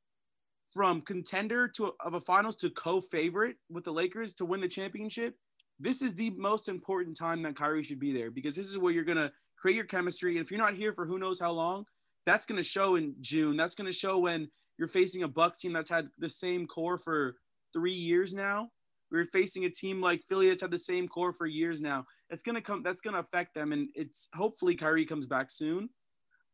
[0.74, 5.36] from contender to of a finals to co-favorite with the Lakers to win the championship.
[5.80, 8.92] This is the most important time that Kyrie should be there because this is where
[8.92, 10.32] you're gonna create your chemistry.
[10.32, 11.86] And if you're not here for who knows how long,
[12.26, 13.56] that's gonna show in June.
[13.56, 17.38] That's gonna show when you're facing a Bucks team that's had the same core for
[17.74, 18.70] three years now.
[19.12, 22.06] We're facing a team like Philly that's had the same core for years now.
[22.30, 22.84] It's gonna come.
[22.84, 25.90] That's gonna affect them, and it's hopefully Kyrie comes back soon.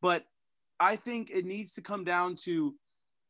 [0.01, 0.25] But
[0.79, 2.75] I think it needs to come down to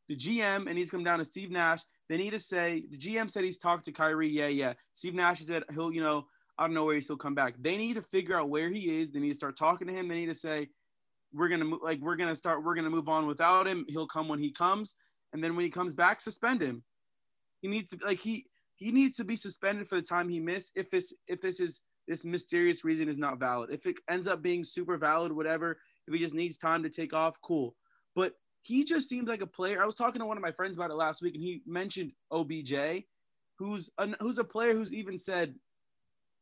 [0.08, 1.80] the GM and he's come down to Steve Nash.
[2.08, 4.28] They need to say the GM said he's talked to Kyrie.
[4.28, 4.74] Yeah, yeah.
[4.92, 6.26] Steve Nash said he'll, you know,
[6.58, 7.54] I don't know where he's still come back.
[7.60, 9.10] They need to figure out where he is.
[9.10, 10.08] They need to start talking to him.
[10.08, 10.68] They need to say,
[11.32, 12.64] we're gonna move, like we're gonna start.
[12.64, 13.84] We're gonna move on without him.
[13.88, 14.94] He'll come when he comes,
[15.32, 16.84] and then when he comes back, suspend him.
[17.60, 20.72] He needs to like he he needs to be suspended for the time he missed.
[20.76, 23.70] If this if this is this mysterious reason is not valid.
[23.70, 25.78] If it ends up being super valid, whatever.
[26.06, 27.74] If he just needs time to take off, cool.
[28.14, 29.82] But he just seems like a player.
[29.82, 32.12] I was talking to one of my friends about it last week, and he mentioned
[32.30, 33.04] OBJ,
[33.58, 35.54] who's a, who's a player who's even said,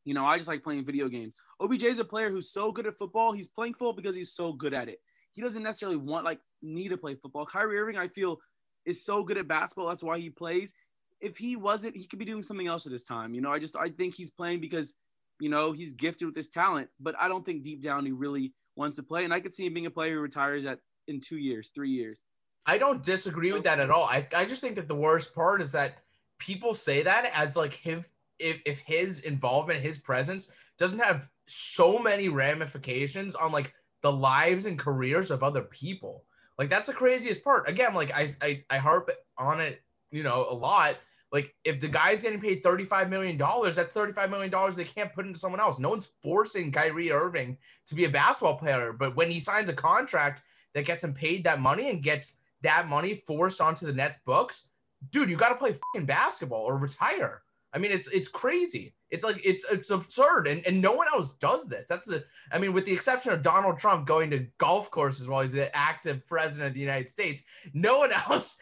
[0.05, 1.35] you know, I just like playing video games.
[1.61, 3.33] OBJ is a player who's so good at football.
[3.33, 4.99] He's playing football because he's so good at it.
[5.33, 7.47] He doesn't necessarily want like need to play football.
[7.47, 8.39] Kyrie Irving, I feel,
[8.85, 9.89] is so good at basketball.
[9.89, 10.75] That's why he plays.
[11.23, 13.35] If he wasn't, he could be doing something else at this time.
[13.35, 14.95] You know, I just I think he's playing because,
[15.41, 16.89] you know, he's gifted with his talent.
[17.01, 19.25] But I don't think deep down he really wants to play.
[19.25, 21.91] And I could see him being a player who retires at in two years, three
[21.91, 22.23] years.
[22.67, 24.05] I don't disagree with that at all.
[24.05, 25.99] I, I just think that the worst part is that
[26.39, 28.05] people say that as like him
[28.39, 34.67] if, if his involvement, his presence doesn't have so many ramifications on like the lives
[34.67, 36.25] and careers of other people.
[36.59, 37.69] Like that's the craziest part.
[37.69, 40.97] Again, like I I, I harp on it, you know, a lot.
[41.33, 45.39] Like if the guy's getting paid $35 million, that's $35 million they can't put into
[45.39, 45.79] someone else.
[45.79, 48.93] No one's forcing Kyrie Irving to be a basketball player.
[48.93, 50.43] But when he signs a contract
[50.75, 54.69] that gets him paid that money and gets that money forced onto the Nets books,
[55.11, 57.43] dude, you got to play basketball or retire.
[57.75, 58.95] I mean, it's it's crazy.
[59.11, 61.87] It's like it's it's absurd, and and no one else does this.
[61.89, 62.23] That's the.
[62.51, 65.75] I mean, with the exception of Donald Trump going to golf courses while he's the
[65.75, 67.43] active president of the United States,
[67.73, 68.59] no one else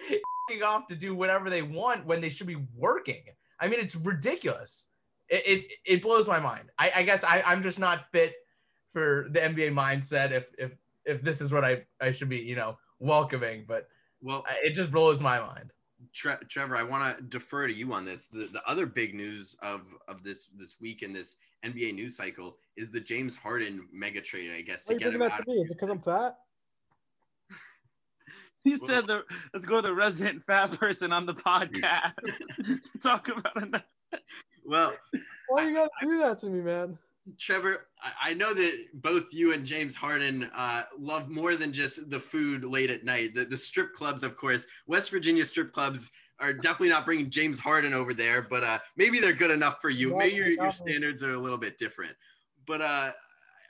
[0.58, 3.22] off to do whatever they want when they should be working.
[3.60, 4.86] I mean, it's ridiculous.
[5.28, 6.70] It it, it blows my mind.
[6.78, 8.34] I, I guess I I'm just not fit
[8.92, 10.32] for the NBA mindset.
[10.32, 10.72] If if
[11.04, 13.88] if this is what I I should be, you know, welcoming, but
[14.20, 15.72] well, it just blows my mind.
[16.14, 18.28] Tre- Trevor, I want to defer to you on this.
[18.28, 22.56] The, the other big news of of this this week in this NBA news cycle
[22.76, 24.50] is the James Harden mega trade.
[24.56, 25.36] I guess to get him out.
[25.36, 25.60] To me?
[25.60, 26.36] Is it because I'm fat?
[28.64, 29.22] He said the
[29.54, 32.14] let's go to the resident fat person on the podcast
[32.92, 34.22] to talk about it.
[34.66, 34.92] Well,
[35.48, 36.98] why you gotta do that to me, man?
[37.38, 37.86] Trevor,
[38.20, 42.64] I know that both you and James Harden uh, love more than just the food
[42.64, 43.34] late at night.
[43.34, 47.58] The, the strip clubs, of course, West Virginia strip clubs are definitely not bringing James
[47.58, 50.16] Harden over there, but uh, maybe they're good enough for you.
[50.16, 52.16] Maybe your, your standards are a little bit different.
[52.66, 53.10] But uh,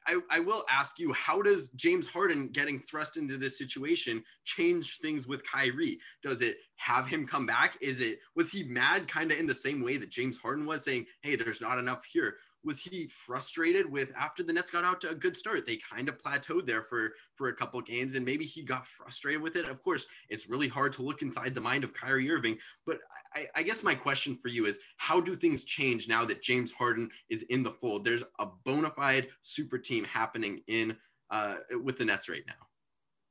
[0.07, 4.99] I, I will ask you, how does James Harden getting thrust into this situation change
[4.99, 5.99] things with Kyrie?
[6.23, 7.77] Does it have him come back?
[7.81, 10.85] Is it was he mad kind of in the same way that James Harden was
[10.85, 12.37] saying, hey, there's not enough here?
[12.65, 15.67] Was he frustrated with after the Nets got out to a good start?
[15.67, 19.41] They kind of plateaued there for for a couple games, and maybe he got frustrated
[19.41, 19.65] with it.
[19.67, 22.99] Of course, it's really hard to look inside the mind of Kyrie Irving, but
[23.35, 26.71] I, I guess my question for you is, how do things change now that James
[26.71, 28.05] Harden is in the fold?
[28.05, 30.97] There's a bona fide super team happening in
[31.31, 32.55] uh, with the Nets right now.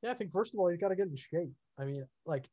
[0.02, 1.52] Yeah, I think first of all, you got to get in shape.
[1.78, 2.48] I mean, like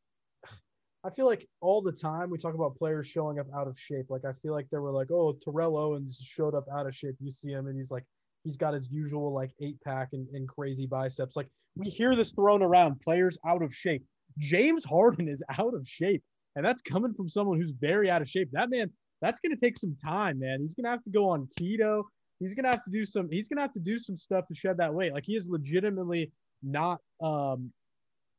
[1.06, 4.08] I feel like all the time we talk about players showing up out of shape.
[4.10, 7.16] Like I feel like they were like, oh, Terrell Owens showed up out of shape.
[7.20, 8.04] You see him and he's like,
[8.44, 11.36] he's got his usual like eight pack and, and crazy biceps.
[11.36, 14.04] Like we hear this thrown around, players out of shape.
[14.38, 16.24] James Harden is out of shape.
[16.56, 18.50] And that's coming from someone who's very out of shape.
[18.52, 20.60] That man, that's gonna take some time, man.
[20.60, 22.04] He's gonna have to go on keto.
[22.40, 24.78] He's gonna have to do some, he's gonna have to do some stuff to shed
[24.78, 25.14] that weight.
[25.14, 26.32] Like he is legitimately
[26.64, 27.72] not um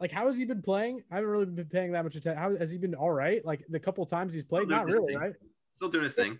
[0.00, 1.02] like how has he been playing?
[1.10, 2.40] I haven't really been paying that much attention.
[2.40, 3.44] How has he been all right?
[3.44, 5.20] Like the couple times he's played, not really, thing.
[5.20, 5.34] right?
[5.76, 6.38] Still doing his thing.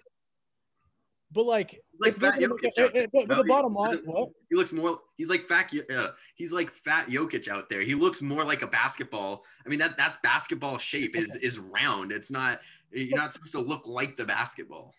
[1.31, 4.31] But like, like fat Jokic but, but, but the bottom line, what?
[4.49, 4.99] He looks more.
[5.17, 5.71] He's like fat.
[5.95, 7.83] Uh, he's like fat Jokic out there.
[7.83, 9.45] He looks more like a basketball.
[9.67, 12.13] I mean, that that's basketball shape is is round.
[12.13, 12.61] It's not.
[12.91, 14.95] You're not supposed to look like the basketball.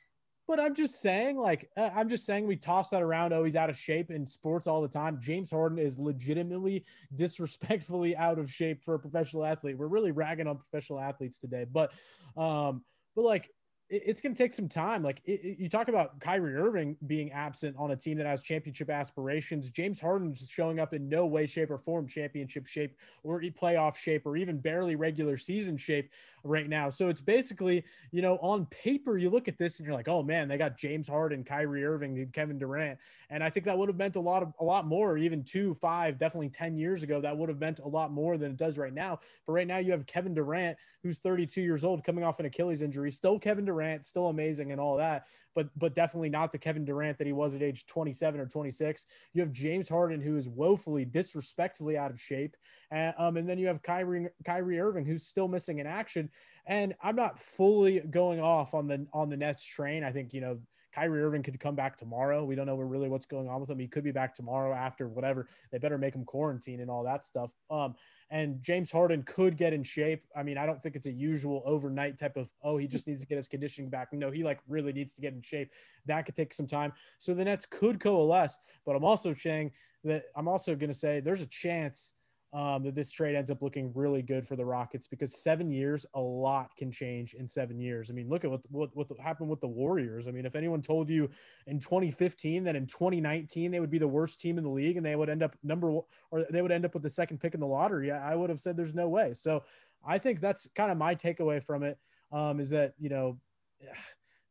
[0.50, 3.34] But I'm just saying, like, uh, I'm just saying we toss that around.
[3.34, 5.20] Oh, he's out of shape in sports all the time.
[5.22, 6.86] James Harden is legitimately
[7.16, 9.78] disrespectfully out of shape for a professional athlete.
[9.78, 11.92] We're really ragging on professional athletes today, but,
[12.36, 12.82] um,
[13.16, 13.52] but like,
[13.90, 15.04] it's going to take some time.
[15.04, 18.44] Like it, it, you talk about Kyrie Irving being absent on a team that has
[18.44, 19.70] championship aspirations.
[19.70, 23.98] James Harden just showing up in no way, shape, or form championship shape or playoff
[23.98, 26.12] shape or even barely regular season shape
[26.44, 26.90] right now.
[26.90, 30.22] So it's basically, you know, on paper, you look at this and you're like, oh
[30.22, 33.00] man, they got James Harden, Kyrie Irving, Kevin Durant.
[33.32, 35.74] And I think that would have meant a lot of a lot more, even two,
[35.76, 37.22] five, definitely 10 years ago.
[37.22, 39.20] That would have meant a lot more than it does right now.
[39.46, 42.82] But right now you have Kevin Durant, who's 32 years old, coming off an Achilles
[42.82, 46.86] injury, still Kevin Durant still amazing and all that, but but definitely not the Kevin
[46.86, 49.06] Durant that he was at age 27 or 26.
[49.34, 52.56] You have James Harden, who is woefully, disrespectfully out of shape,
[52.92, 56.30] and, um, and then you have Kyrie Kyrie Irving, who's still missing in action.
[56.66, 60.04] And I'm not fully going off on the on the Nets train.
[60.04, 60.60] I think you know.
[60.94, 62.44] Kyrie Irving could come back tomorrow.
[62.44, 63.80] We don't know really what's going on with him.
[63.80, 65.48] He could be back tomorrow after whatever.
[65.72, 67.54] They better make him quarantine and all that stuff.
[67.70, 67.96] Um,
[68.32, 70.24] and James Harden could get in shape.
[70.36, 73.22] I mean, I don't think it's a usual overnight type of, oh, he just needs
[73.22, 74.14] to get his conditioning back.
[74.14, 75.72] No, he like really needs to get in shape.
[76.06, 76.94] That could take some time.
[77.18, 79.72] So the Nets could coalesce, but I'm also saying
[80.04, 82.14] that I'm also going to say there's a chance
[82.52, 86.06] um, that this trade ends up looking really good for the Rockets because seven years,
[86.16, 88.10] a lot can change in seven years.
[88.10, 90.28] I mean, look at what, what, what happened with the Warriors.
[90.28, 91.30] I mean, if anyone told you
[91.68, 95.06] in 2015 that in 2019 they would be the worst team in the league and
[95.06, 96.00] they would end up number
[96.32, 98.60] or they would end up with the second pick in the lottery, I would have
[98.60, 99.34] said there's no way.
[99.34, 99.64] So
[100.06, 102.00] I think that's kind of my takeaway from it
[102.32, 103.38] um, is that, you know,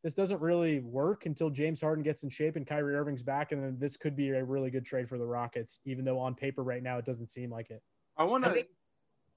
[0.03, 3.51] this doesn't really work until James Harden gets in shape and Kyrie Irving's back.
[3.51, 6.35] And then this could be a really good trade for the Rockets, even though on
[6.35, 7.81] paper right now it doesn't seem like it.
[8.17, 8.51] I want to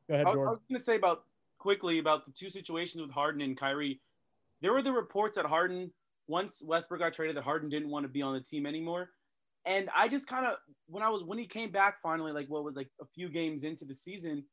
[0.09, 0.49] go ahead, I, Jordan.
[0.49, 1.25] I was going to say about
[1.59, 4.01] quickly about the two situations with Harden and Kyrie.
[4.61, 5.93] There were the reports that Harden,
[6.29, 9.11] once Westbrook got traded, that Harden didn't want to be on the team anymore.
[9.65, 10.57] And I just kind of,
[10.87, 13.65] when I was, when he came back finally, like what was like a few games
[13.65, 14.45] into the season,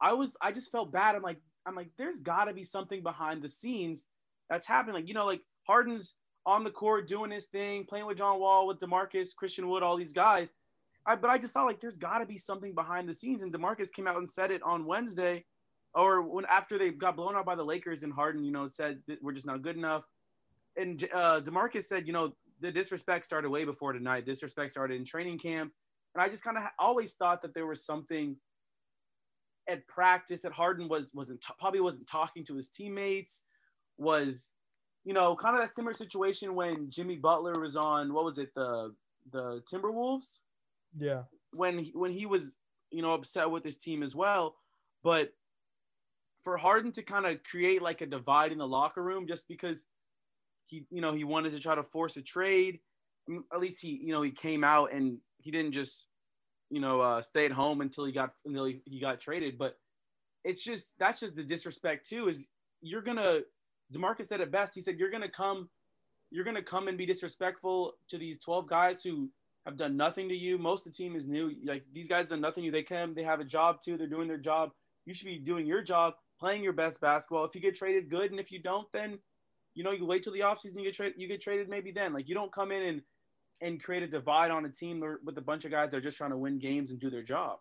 [0.00, 1.14] I was, I just felt bad.
[1.14, 4.04] I'm like, I'm like, there's got to be something behind the scenes
[4.52, 4.94] that's happening.
[4.94, 8.66] Like, you know, like Harden's on the court doing his thing, playing with John Wall,
[8.66, 10.52] with DeMarcus, Christian Wood, all these guys.
[11.06, 13.42] I, but I just thought like there's got to be something behind the scenes.
[13.42, 15.44] And DeMarcus came out and said it on Wednesday,
[15.94, 19.00] or when after they got blown out by the Lakers and Harden, you know, said
[19.22, 20.04] we're just not good enough.
[20.76, 24.26] And uh, DeMarcus said, you know, the disrespect started way before tonight.
[24.26, 25.72] Disrespect started in training camp,
[26.14, 28.36] and I just kind of always thought that there was something
[29.68, 33.42] at practice that Harden was wasn't t- probably wasn't talking to his teammates.
[34.02, 34.50] Was
[35.04, 38.54] you know, kind of that similar situation when Jimmy Butler was on what was it
[38.54, 38.94] the
[39.32, 40.40] the Timberwolves?
[40.98, 41.22] Yeah.
[41.52, 42.56] When he, when he was
[42.90, 44.56] you know upset with his team as well,
[45.02, 45.32] but
[46.44, 49.86] for Harden to kind of create like a divide in the locker room just because
[50.66, 52.78] he you know he wanted to try to force a trade,
[53.52, 56.06] at least he you know he came out and he didn't just
[56.70, 59.76] you know uh, stay at home until he got until he, he got traded, but
[60.44, 62.46] it's just that's just the disrespect too is
[62.80, 63.40] you're gonna
[63.92, 64.74] DeMarcus said it best.
[64.74, 65.68] He said, "You're gonna come,
[66.30, 69.30] you're gonna come and be disrespectful to these 12 guys who
[69.64, 70.58] have done nothing to you.
[70.58, 71.52] Most of the team is new.
[71.64, 72.72] Like these guys done nothing to you.
[72.72, 73.96] They come, they have a job too.
[73.96, 74.70] They're doing their job.
[75.04, 77.44] You should be doing your job, playing your best basketball.
[77.44, 79.18] If you get traded, good, and if you don't, then
[79.74, 80.76] you know you wait till the offseason.
[80.76, 81.20] You get traded.
[81.20, 82.12] You get traded maybe then.
[82.12, 83.02] Like you don't come in and
[83.60, 86.16] and create a divide on a team with a bunch of guys that are just
[86.16, 87.58] trying to win games and do their job.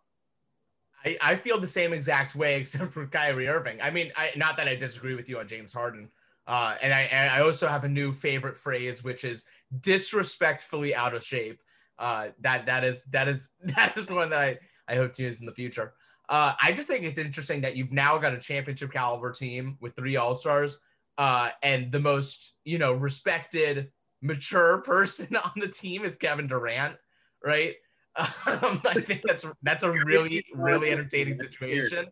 [1.06, 3.80] I, I feel the same exact way except for Kyrie Irving.
[3.82, 6.10] I mean, I, not that I disagree with you on James Harden.
[6.52, 9.46] Uh, and I and I also have a new favorite phrase, which is
[9.80, 11.62] disrespectfully out of shape.
[11.98, 15.24] Uh, that that is that is that is the one that I, I hope to
[15.24, 15.94] use in the future.
[16.28, 19.96] Uh, I just think it's interesting that you've now got a championship caliber team with
[19.96, 20.78] three All Stars,
[21.18, 23.90] uh, and the most you know respected,
[24.22, 26.98] mature person on the team is Kevin Durant,
[27.44, 27.76] right?
[28.46, 32.08] Um, I think that's that's a really really entertaining situation.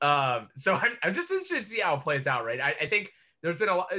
[0.00, 2.60] Um, so I'm, I'm just interested to see how it plays out, right?
[2.60, 3.10] I, I think
[3.46, 3.92] there's been a lot.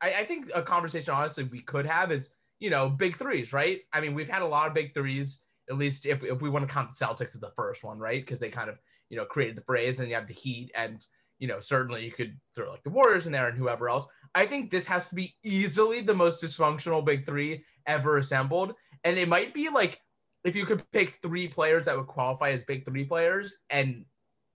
[0.00, 2.30] I, I think a conversation, honestly, we could have is
[2.60, 3.80] you know big threes, right?
[3.92, 5.42] I mean, we've had a lot of big threes.
[5.68, 8.24] At least if, if we want to count the Celtics as the first one, right?
[8.24, 8.78] Because they kind of
[9.10, 11.04] you know created the phrase, and you have the Heat, and
[11.40, 14.06] you know certainly you could throw like the Warriors in there and whoever else.
[14.36, 19.18] I think this has to be easily the most dysfunctional big three ever assembled, and
[19.18, 20.00] it might be like
[20.44, 24.04] if you could pick three players that would qualify as big three players and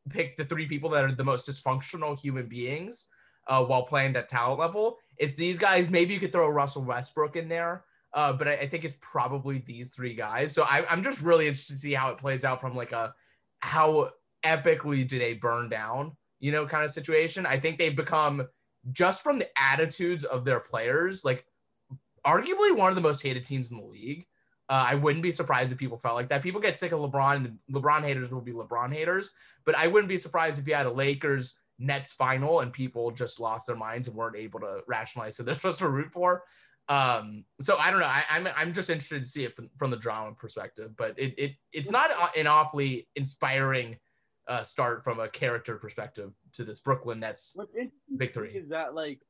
[0.09, 3.07] pick the three people that are the most dysfunctional human beings
[3.47, 4.97] uh, while playing that talent level.
[5.17, 5.89] It's these guys.
[5.89, 9.59] Maybe you could throw Russell Westbrook in there, uh, but I, I, think it's probably
[9.65, 10.53] these three guys.
[10.53, 13.13] So I, I'm just really interested to see how it plays out from like a
[13.59, 14.11] how
[14.45, 17.45] epically do they burn down, you know, kind of situation.
[17.45, 18.47] I think they've become
[18.91, 21.45] just from the attitudes of their players, like
[22.25, 24.25] arguably one of the most hated teams in the league.
[24.69, 26.41] Uh, I wouldn't be surprised if people felt like that.
[26.41, 29.31] People get sick of LeBron, and LeBron haters will be LeBron haters.
[29.63, 33.39] But I wouldn't be surprised if you had a Lakers Nets final and people just
[33.39, 36.43] lost their minds and weren't able to rationalize who they're supposed to root for.
[36.89, 38.05] Um, so I don't know.
[38.05, 41.17] I, am I'm, I'm just interested to see it from, from the drama perspective, but
[41.19, 43.97] it, it it's not an awfully inspiring
[44.47, 47.75] uh, start from a character perspective to this Brooklyn Nets What's
[48.15, 48.51] big three.
[48.51, 49.21] Is that like,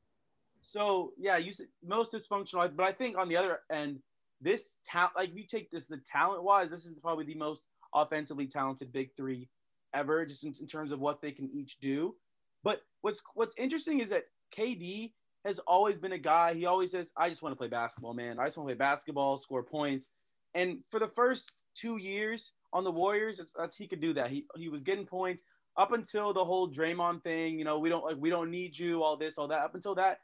[0.61, 3.99] so yeah, you said most dysfunctional, but I think on the other end,
[4.39, 7.63] this talent, like if you take this the talent wise, this is probably the most
[7.95, 9.49] offensively talented big three
[9.93, 12.15] ever, just in, in terms of what they can each do.
[12.63, 15.13] But what's what's interesting is that KD
[15.45, 16.53] has always been a guy.
[16.53, 18.39] He always says, "I just want to play basketball, man.
[18.39, 20.09] I just want to play basketball, score points."
[20.53, 23.41] And for the first two years on the Warriors,
[23.77, 24.29] he could do that.
[24.29, 25.43] He he was getting points
[25.77, 27.59] up until the whole Draymond thing.
[27.59, 29.61] You know, we don't like we don't need you, all this, all that.
[29.61, 30.19] Up until that,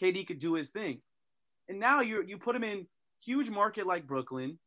[0.00, 1.00] KD could do his thing.
[1.68, 2.86] And now you you put him in
[3.24, 4.58] huge market like Brooklyn,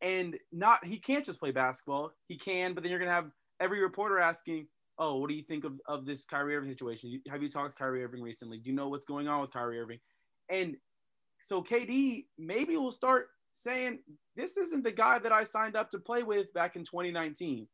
[0.00, 2.12] and not he can't just play basketball.
[2.26, 3.30] He can, but then you're gonna have
[3.60, 4.66] every reporter asking,
[5.00, 7.20] "Oh, what do you think of, of this Kyrie Irving situation?
[7.28, 8.58] Have you talked to Kyrie Irving recently?
[8.58, 9.98] Do you know what's going on with Kyrie Irving?"
[10.48, 10.76] And
[11.40, 13.98] so KD maybe will start saying,
[14.36, 17.66] "This isn't the guy that I signed up to play with back in 2019."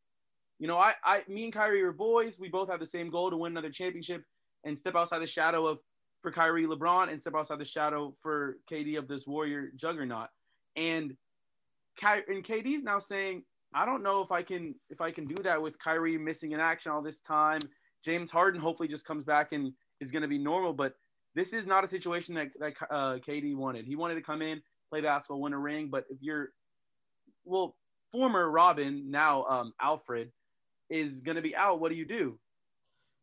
[0.59, 2.39] You know, I, I, me and Kyrie are boys.
[2.39, 4.25] We both have the same goal to win another championship
[4.65, 5.81] and step outside the shadow of
[6.23, 10.29] for Kyrie LeBron and step outside the shadow for KD of this Warrior juggernaut.
[10.75, 11.17] And
[11.97, 13.45] Ky- and KD's now saying,
[13.75, 16.61] I don't know if I can if I can do that with Kyrie missing in
[16.61, 17.61] action all this time.
[18.05, 20.95] James Harden hopefully just comes back and is going to be normal, but
[21.35, 23.85] this is not a situation that, that uh, KD wanted.
[23.85, 25.89] He wanted to come in, play basketball, win a ring.
[25.91, 26.49] But if you're,
[27.45, 27.77] well,
[28.11, 30.33] former Robin, now um, Alfred,
[30.89, 32.39] is going to be out, what do you do?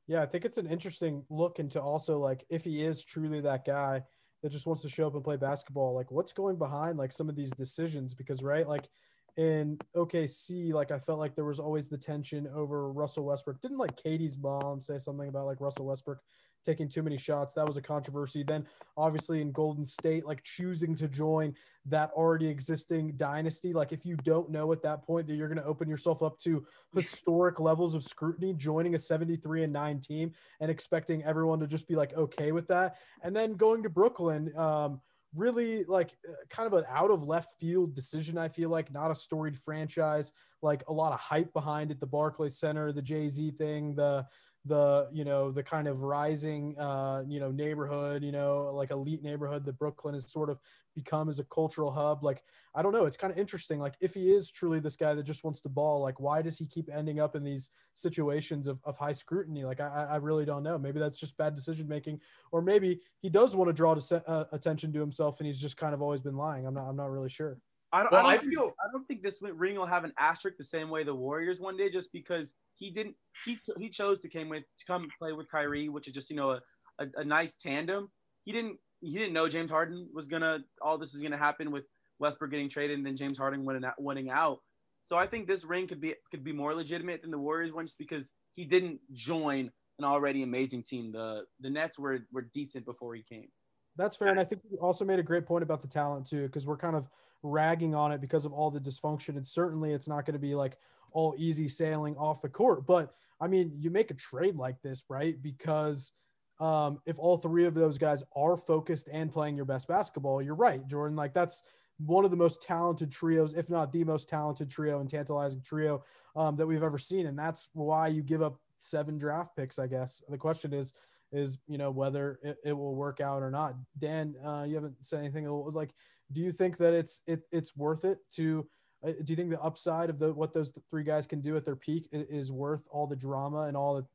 [0.07, 3.65] Yeah, I think it's an interesting look into also like if he is truly that
[3.65, 4.03] guy
[4.41, 7.29] that just wants to show up and play basketball, like what's going behind like some
[7.29, 8.89] of these decisions because right, like
[9.38, 13.61] in OKC, like I felt like there was always the tension over Russell Westbrook.
[13.61, 16.19] Didn't like KD's mom say something about like Russell Westbrook
[16.63, 17.53] taking too many shots?
[17.55, 18.43] That was a controversy.
[18.43, 21.55] Then obviously in Golden State, like choosing to join
[21.88, 23.73] that already existing dynasty.
[23.73, 26.38] Like if you don't know at that point that you're going to open yourself up
[26.39, 26.65] to
[26.95, 31.88] historic levels of scrutiny, joining a 73 and 9 team and expecting everyone to just
[31.88, 32.97] be like okay with that.
[33.23, 35.01] And then going to Brooklyn, um,
[35.36, 38.38] really like uh, kind of an out of left field decision.
[38.38, 41.99] I feel like not a storied franchise, like a lot of hype behind it.
[41.99, 44.25] The Barclays Center, the Jay Z thing, the
[44.66, 49.22] the you know the kind of rising uh you know neighborhood you know like elite
[49.22, 50.57] neighborhood that brooklyn has sort of
[50.95, 52.24] become as a cultural hub.
[52.24, 52.43] Like
[52.74, 55.24] i don't know it's kind of interesting like if he is truly this guy that
[55.24, 58.80] just wants to ball like why does he keep ending up in these situations of,
[58.84, 59.64] of high scrutiny?
[59.64, 60.78] Like I, I really don't know.
[60.78, 62.20] Maybe that's just bad decision making
[62.51, 65.78] or maybe he does want to draw to, uh, attention to himself and he's just
[65.78, 66.66] kind of always been lying.
[66.66, 67.57] I'm not i'm not really sure
[67.93, 70.13] I don't, well, I, don't I, feel, I don't think this ring will have an
[70.17, 73.15] asterisk the same way the Warriors one day, just because he didn't
[73.45, 76.35] he he chose to came with to come play with Kyrie, which is just you
[76.35, 76.61] know a,
[76.97, 78.09] a, a nice tandem.
[78.45, 81.83] He didn't he didn't know James Harden was gonna all this is gonna happen with
[82.17, 84.59] Westbrook getting traded and then James Harden winning out, winning out.
[85.05, 87.85] So I think this ring could be could be more legitimate than the Warriors one,
[87.85, 89.69] just because he didn't join
[89.99, 91.11] an already amazing team.
[91.11, 93.49] The the Nets were were decent before he came.
[93.97, 94.29] That's fair.
[94.29, 96.77] And I think you also made a great point about the talent too, because we're
[96.77, 97.07] kind of
[97.43, 99.35] ragging on it because of all the dysfunction.
[99.35, 100.77] And certainly it's not going to be like
[101.11, 102.87] all easy sailing off the court.
[102.87, 105.41] But I mean, you make a trade like this, right?
[105.41, 106.13] Because
[106.59, 110.55] um, if all three of those guys are focused and playing your best basketball, you're
[110.55, 111.15] right, Jordan.
[111.15, 111.61] Like that's
[111.97, 116.03] one of the most talented trios, if not the most talented trio and tantalizing trio
[116.35, 117.27] um, that we've ever seen.
[117.27, 120.21] And that's why you give up seven draft picks, I guess.
[120.29, 120.93] The question is,
[121.34, 123.75] is you know whether it, it will work out or not.
[123.97, 125.47] Dan, uh, you haven't said anything.
[125.49, 125.93] Like,
[126.31, 128.67] do you think that it's it, it's worth it to?
[129.05, 131.65] Uh, do you think the upside of the what those three guys can do at
[131.65, 134.05] their peak is, is worth all the drama and all the,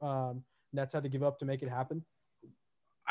[0.00, 2.04] the um, Nets had to give up to make it happen?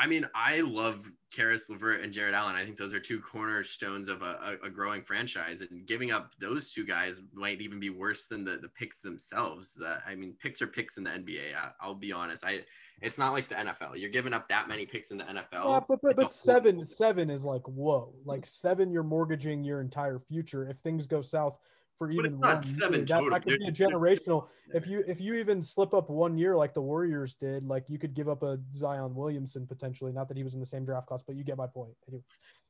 [0.00, 2.56] I mean, I love Caris LeVert and Jarrett Allen.
[2.56, 6.72] I think those are two cornerstones of a, a, growing franchise, and giving up those
[6.72, 9.78] two guys might even be worse than the, the picks themselves.
[9.78, 11.54] Uh, I mean, picks are picks in the NBA.
[11.54, 12.46] I, will be honest.
[12.46, 12.60] I
[13.02, 13.98] it's not like the NFL.
[13.98, 15.64] You're giving up that many picks in the NFL.
[15.66, 18.90] Yeah, but but, but seven seven is like whoa, like seven.
[18.90, 21.58] You're mortgaging your entire future if things go south
[22.00, 23.04] for even one seven year.
[23.04, 24.48] That, that could be generational.
[24.72, 27.98] If you if you even slip up one year like the Warriors did, like you
[27.98, 30.12] could give up a Zion Williamson potentially.
[30.12, 31.90] Not that he was in the same draft class, but you get my point.
[32.06, 32.22] Anyway,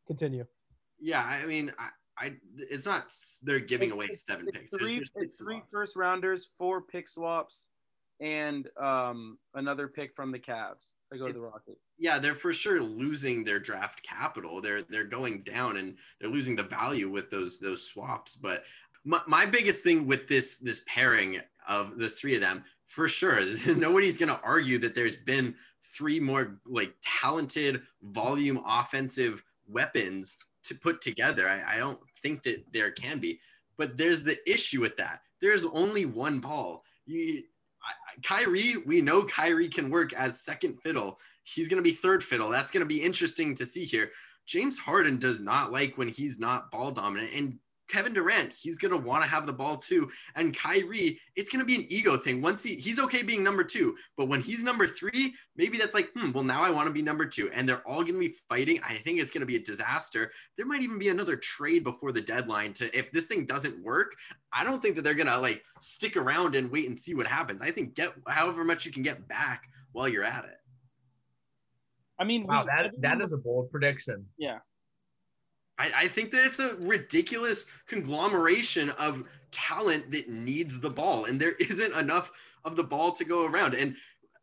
[0.07, 0.47] continue.
[0.99, 4.71] Yeah, I mean, I, I it's not they're giving away seven it's picks.
[4.71, 7.69] Three, there's, there's it's three first rounders, four pick swaps,
[8.19, 10.93] and um another pick from the Cavs.
[11.13, 11.81] I go to the Rockets.
[11.99, 14.63] Yeah, they're for sure losing their draft capital.
[14.63, 18.37] They're they're going down and they're losing the value with those those swaps.
[18.37, 18.65] But
[19.05, 23.41] my, my biggest thing with this this pairing of the three of them for sure.
[23.67, 30.75] Nobody's going to argue that there's been three more like talented volume offensive weapons to
[30.75, 31.49] put together.
[31.49, 33.41] I, I don't think that there can be,
[33.79, 35.21] but there's the issue with that.
[35.41, 36.85] There's only one ball.
[37.07, 37.43] You,
[38.23, 41.19] Kyrie, we know Kyrie can work as second fiddle.
[41.45, 42.51] He's going to be third fiddle.
[42.51, 44.11] That's going to be interesting to see here.
[44.47, 47.31] James Harden does not like when he's not ball dominant.
[47.35, 47.59] And
[47.91, 50.09] Kevin Durant, he's gonna want to have the ball too.
[50.37, 52.41] And Kyrie, it's gonna be an ego thing.
[52.41, 56.11] Once he he's okay being number two, but when he's number three, maybe that's like,
[56.15, 57.51] hmm, well, now I want to be number two.
[57.53, 58.79] And they're all gonna be fighting.
[58.85, 60.31] I think it's gonna be a disaster.
[60.57, 64.13] There might even be another trade before the deadline to if this thing doesn't work.
[64.53, 67.61] I don't think that they're gonna like stick around and wait and see what happens.
[67.61, 70.57] I think get however much you can get back while you're at it.
[72.19, 74.27] I mean, Wow, we- that that is a bold prediction.
[74.39, 74.59] yeah.
[75.81, 81.41] I, I think that it's a ridiculous conglomeration of talent that needs the ball, and
[81.41, 82.31] there isn't enough
[82.65, 83.75] of the ball to go around.
[83.75, 83.97] And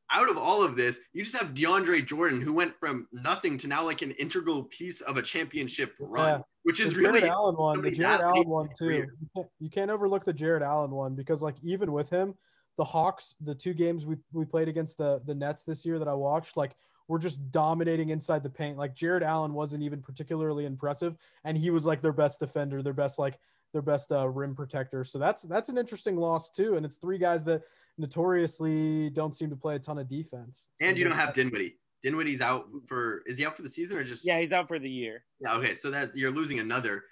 [0.09, 3.67] out of all of this, you just have DeAndre Jordan, who went from nothing to
[3.67, 6.43] now like an integral piece of a championship run, Yeah.
[6.63, 7.81] which is the Jared really Allen one.
[7.81, 8.85] The Jarrett Allen one too.
[8.85, 9.07] career.
[9.21, 12.33] You can't, you can't overlook the Jarrett Allen one because like even with him,
[12.77, 16.07] the Hawks, the two games we we played against the the Nets this year that
[16.07, 16.75] I watched, like
[17.07, 18.77] we're just dominating inside the paint.
[18.77, 22.93] Like Jarrett Allen wasn't even particularly impressive, and he was like their best defender, their
[22.93, 23.39] best like
[23.73, 25.03] their best uh, rim protector.
[25.03, 27.63] So that's that's an interesting loss too, and it's three guys that
[27.97, 30.69] notoriously don't seem to play a ton of defense.
[30.79, 31.77] So and you don't have Dinwiddie.
[32.03, 34.79] Dinwiddie's out for is he out for the season or just Yeah, he's out for
[34.79, 35.23] the year.
[35.39, 37.05] Yeah, okay, so that you're losing another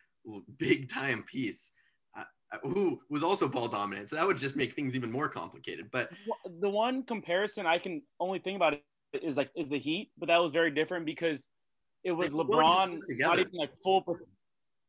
[0.57, 1.71] big time piece
[2.17, 2.23] uh,
[2.63, 4.09] who was also ball dominant.
[4.09, 5.89] So that would just make things even more complicated.
[5.91, 6.11] But
[6.59, 8.83] The one comparison I can only think about it
[9.13, 11.47] is like is the Heat, but that was very different because
[12.03, 14.03] it was They were willing to LeBron not even like full.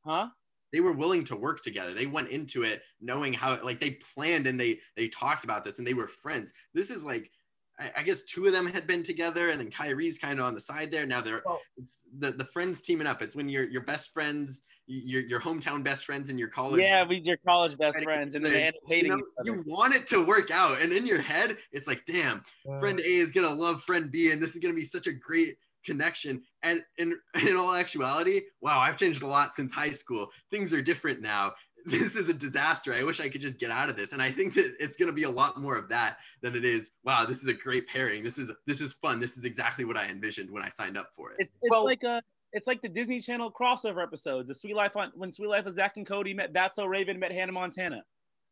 [0.04, 0.28] Huh?
[0.72, 1.94] they were willing to work together.
[1.94, 5.78] They went into it knowing how like they planned and they they talked about this
[5.78, 6.52] and they were friends.
[6.74, 7.30] This is like
[7.78, 10.54] I, I guess two of them had been together and then Kyrie's kind of on
[10.54, 11.06] the side there.
[11.06, 13.22] Now they're Well- it's the the friends teaming up.
[13.22, 16.80] It's when your your best friends, your your hometown best friends and your college.
[16.82, 19.94] Yeah, we your college best friends, and then they- end up You, know, you want
[19.94, 22.42] it to work out, and in your head, it's like, damn,
[22.80, 25.56] friend A is gonna love friend B, and this is gonna be such a great
[25.84, 26.42] connection.
[26.62, 27.18] And in
[27.48, 30.30] in all actuality, wow, I've changed a lot since high school.
[30.50, 31.52] Things are different now.
[31.86, 32.92] This is a disaster.
[32.92, 34.12] I wish I could just get out of this.
[34.12, 36.90] And I think that it's gonna be a lot more of that than it is.
[37.04, 38.24] Wow, this is a great pairing.
[38.24, 39.20] This is this is fun.
[39.20, 41.36] This is exactly what I envisioned when I signed up for it.
[41.38, 42.22] It's it's Well- like a
[42.52, 44.48] it's like the Disney Channel crossover episodes.
[44.48, 47.18] The Sweet Life on when Sweet Life of Zach and Cody met That's So Raven
[47.20, 48.02] met Hannah Montana.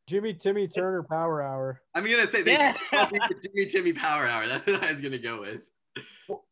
[0.09, 1.81] Jimmy Timmy Turner Power Hour.
[1.95, 2.75] I'm gonna say they Yeah.
[2.93, 4.47] the Jimmy Timmy Power Hour.
[4.47, 5.63] That's what I was gonna go with.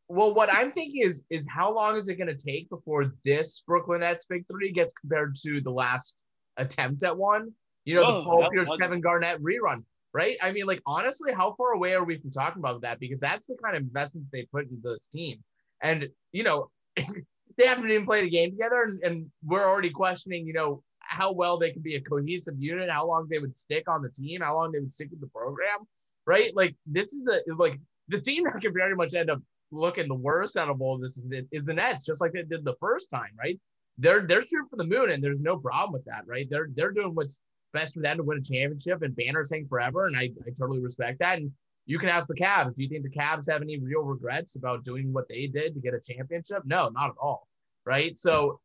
[0.08, 3.62] Well, what I'm thinking is is how long is it going to take before this
[3.66, 6.14] Brooklyn Nets big three gets compared to the last
[6.56, 7.52] attempt at one?
[7.84, 10.36] You know, Whoa, the oh, Paul Pierce, Kevin Garnett rerun, right?
[10.40, 13.00] I mean, like honestly, how far away are we from talking about that?
[13.00, 15.42] Because that's the kind of investment they put into this team,
[15.82, 20.46] and you know, they haven't even played a game together, and, and we're already questioning,
[20.46, 23.88] you know, how well they can be a cohesive unit, how long they would stick
[23.88, 25.78] on the team, how long they would stick with the program,
[26.26, 26.54] right?
[26.54, 27.78] Like this is a like
[28.08, 29.40] the team that could very much end up
[29.70, 32.42] looking the worst out of all this is the, is the Nets, just like they
[32.42, 33.58] did the first time, right?
[33.98, 36.46] They're they're shooting for the moon, and there's no problem with that, right?
[36.48, 37.40] They're they're doing what's
[37.72, 40.80] best for them to win a championship, and banners hang forever, and I, I totally
[40.80, 41.38] respect that.
[41.38, 41.50] And
[41.86, 44.84] you can ask the Cavs, do you think the Cavs have any real regrets about
[44.84, 46.62] doing what they did to get a championship?
[46.64, 47.48] No, not at all,
[47.84, 48.16] right?
[48.16, 48.60] So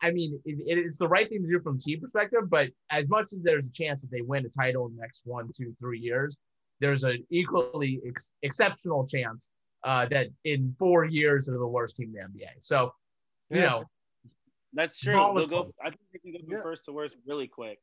[0.00, 3.24] I- mean, it, it's the right thing to do from team perspective, but as much
[3.32, 5.98] as there's a chance that they win a title in the next one, two, three
[5.98, 6.38] years,
[6.80, 9.50] there's an equally ex- exceptional chance
[9.84, 12.48] uh, that in four years they're the worst team in the NBA.
[12.60, 12.92] So,
[13.50, 13.66] you Yeah.
[13.66, 13.84] know,
[14.72, 15.12] That's true.
[15.12, 15.72] They'll go.
[15.84, 16.62] I think they can go from Yeah.
[16.62, 17.80] first to worst really quick.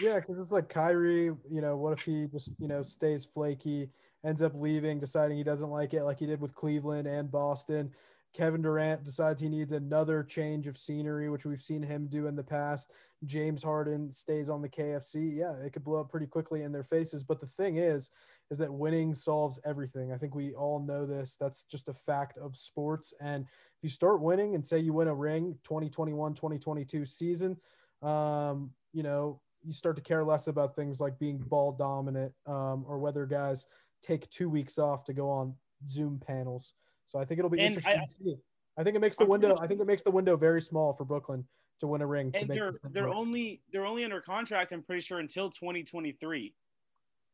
[0.00, 3.90] Yeah, because it's like Kyrie, you know, what if he just, you know, stays flaky,
[4.24, 7.92] ends up leaving, deciding he doesn't like it, like he did with Cleveland and Boston.
[8.38, 12.36] Kevin Durant decides he needs another change of scenery, which we've seen him do in
[12.36, 12.92] the past.
[13.24, 15.36] James Harden stays on the KFC.
[15.36, 17.24] Yeah, it could blow up pretty quickly in their faces.
[17.24, 18.12] But the thing is,
[18.52, 20.12] is that winning solves everything.
[20.12, 21.36] I think we all know this.
[21.36, 23.12] That's just a fact of sports.
[23.20, 27.56] And if you start winning and say you win a ring 2021, 2022 season,
[28.02, 32.84] um, you know, you start to care less about things like being ball dominant um,
[32.86, 33.66] or whether guys
[34.00, 35.54] take two weeks off to go on
[35.88, 36.74] Zoom panels.
[37.08, 38.36] So I think it'll be And interesting I- to see.
[38.76, 39.56] I think it makes the I'm window.
[39.60, 41.44] I think it makes the window very small for Brooklyn
[41.80, 42.30] to win a ring.
[42.32, 43.16] to And make they're they're work.
[43.16, 44.70] only they're only under contract.
[44.72, 46.54] I'm pretty sure until 2023.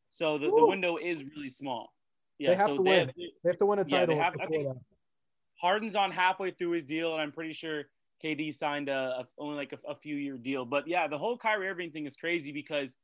[0.09, 1.93] So the, the window is really small.
[2.39, 3.07] Yeah, They have so to they win.
[3.09, 4.77] have- They have to win a Yeah, title have- think- that.
[5.61, 7.85] Harden's on halfway through his deal, and I'm pretty sure
[8.23, 10.65] KD signed a, a only like a, a few year deal.
[10.65, 12.97] But yeah, the whole Kyrie Irving thing is crazy because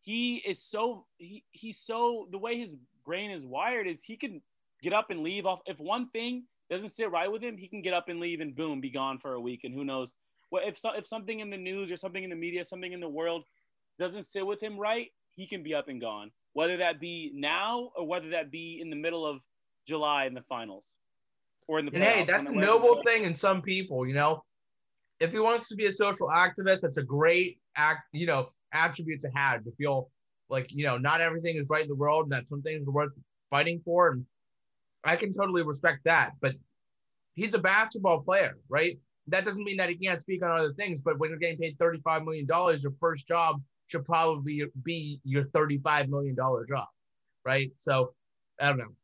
[0.00, 4.40] he is so he, he's so the way his brain is wired is he can
[4.82, 7.82] get up and leave off if one thing doesn't sit right with him, he can
[7.82, 9.64] get up and leave and boom, be gone for a week.
[9.64, 10.14] And who knows
[10.50, 13.00] what if so, if something in the news or something in the media, something in
[13.00, 13.44] the world
[13.98, 16.30] doesn't sit with him right, he can be up and gone.
[16.52, 19.40] Whether that be now or whether that be in the middle of
[19.86, 20.94] July in the finals
[21.66, 24.44] or in the And hey, that's a noble thing in some people, you know.
[25.20, 29.20] If he wants to be a social activist, that's a great act, you know, attribute
[29.20, 30.10] to have to feel
[30.48, 32.92] like, you know, not everything is right in the world and that some things are
[32.92, 33.12] worth
[33.50, 34.10] fighting for.
[34.10, 34.24] And
[35.08, 36.32] I can totally respect that.
[36.40, 36.54] But
[37.34, 38.98] he's a basketball player, right?
[39.28, 41.00] That doesn't mean that he can't speak on other things.
[41.00, 46.08] But when you're getting paid $35 million, your first job should probably be your $35
[46.08, 46.86] million job,
[47.44, 47.70] right?
[47.76, 48.14] So
[48.60, 48.94] I don't know.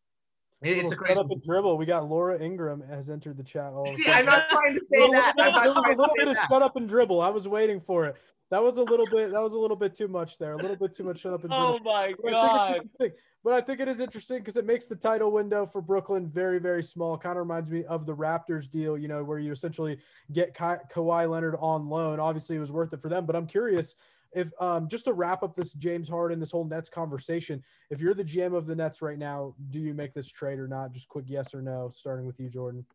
[0.62, 1.16] It- It's a great.
[1.18, 1.76] up dribble.
[1.76, 3.72] We got Laura Ingraham has entered the chat.
[3.72, 4.10] All See.
[4.10, 5.36] I'm not trying to say There was a that.
[5.36, 6.48] little I'm bit- not there was a little bit of that.
[6.48, 7.20] shut up and dribble.
[7.20, 8.16] I was waiting for it.
[8.54, 9.32] That was a little bit.
[9.32, 10.52] That was a little bit too much there.
[10.52, 11.80] A little bit too much shut up and dribble.
[11.80, 12.72] Oh my But I god.
[12.72, 13.18] think it's interesting.
[13.42, 16.60] But I think it is interesting because it makes the title window for Brooklyn very,
[16.60, 17.18] very small.
[17.18, 19.98] Kind of reminds me of the Raptors deal, you know, where you essentially
[20.30, 22.20] get Ka- Kawhi Leonard on loan.
[22.20, 23.26] Obviously, it was worth it for them.
[23.26, 23.96] But I'm curious
[24.32, 28.14] if, um, just to wrap up this James Harden, this whole Nets conversation, if you're
[28.14, 30.92] the GM of the Nets right now, do you make this trade or not?
[30.92, 32.86] Just quick yes or no, starting with you, Jordan.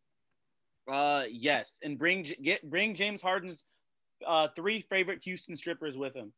[0.90, 3.62] Uh, yes, and bring get bring James Harden's
[4.26, 6.32] uh, three favorite Houston strippers with him.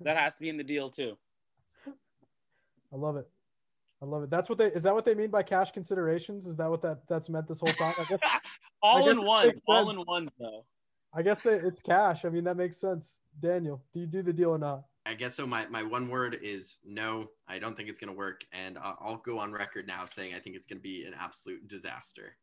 [0.00, 1.16] That has to be in the deal too.
[1.86, 3.28] I love it.
[4.02, 4.30] I love it.
[4.30, 6.46] That's what they is that what they mean by cash considerations?
[6.46, 7.94] Is that what that that's meant this whole time?
[7.98, 8.20] I guess
[8.82, 10.64] all guess in one, all in one though.
[11.14, 12.26] I guess that it's cash.
[12.26, 13.20] I mean, that makes sense.
[13.40, 14.82] Daniel, do you do the deal or not?
[15.06, 15.46] I guess so.
[15.46, 17.30] My, my one word is no.
[17.48, 18.44] I don't think it's going to work.
[18.52, 21.14] And I'll, I'll go on record now saying I think it's going to be an
[21.18, 22.36] absolute disaster.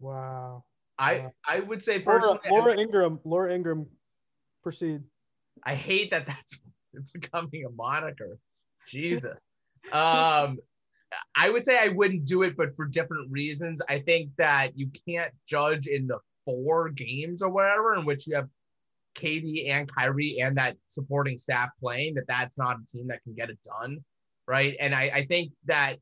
[0.00, 0.64] Wow.
[0.98, 3.86] I I would say Laura, personally, Laura Ingraham, Laura Ingraham,
[4.62, 5.02] proceed.
[5.64, 6.58] I hate that that's
[7.12, 8.38] becoming a moniker.
[8.86, 9.50] Jesus.
[9.92, 10.58] um,
[11.36, 13.80] I would say I wouldn't do it, but for different reasons.
[13.88, 18.34] I think that you can't judge in the four games or whatever in which you
[18.34, 18.48] have
[19.14, 23.34] KD and Kyrie and that supporting staff playing that that's not a team that can
[23.34, 23.98] get it done,
[24.46, 24.76] right?
[24.80, 25.96] And I, I think that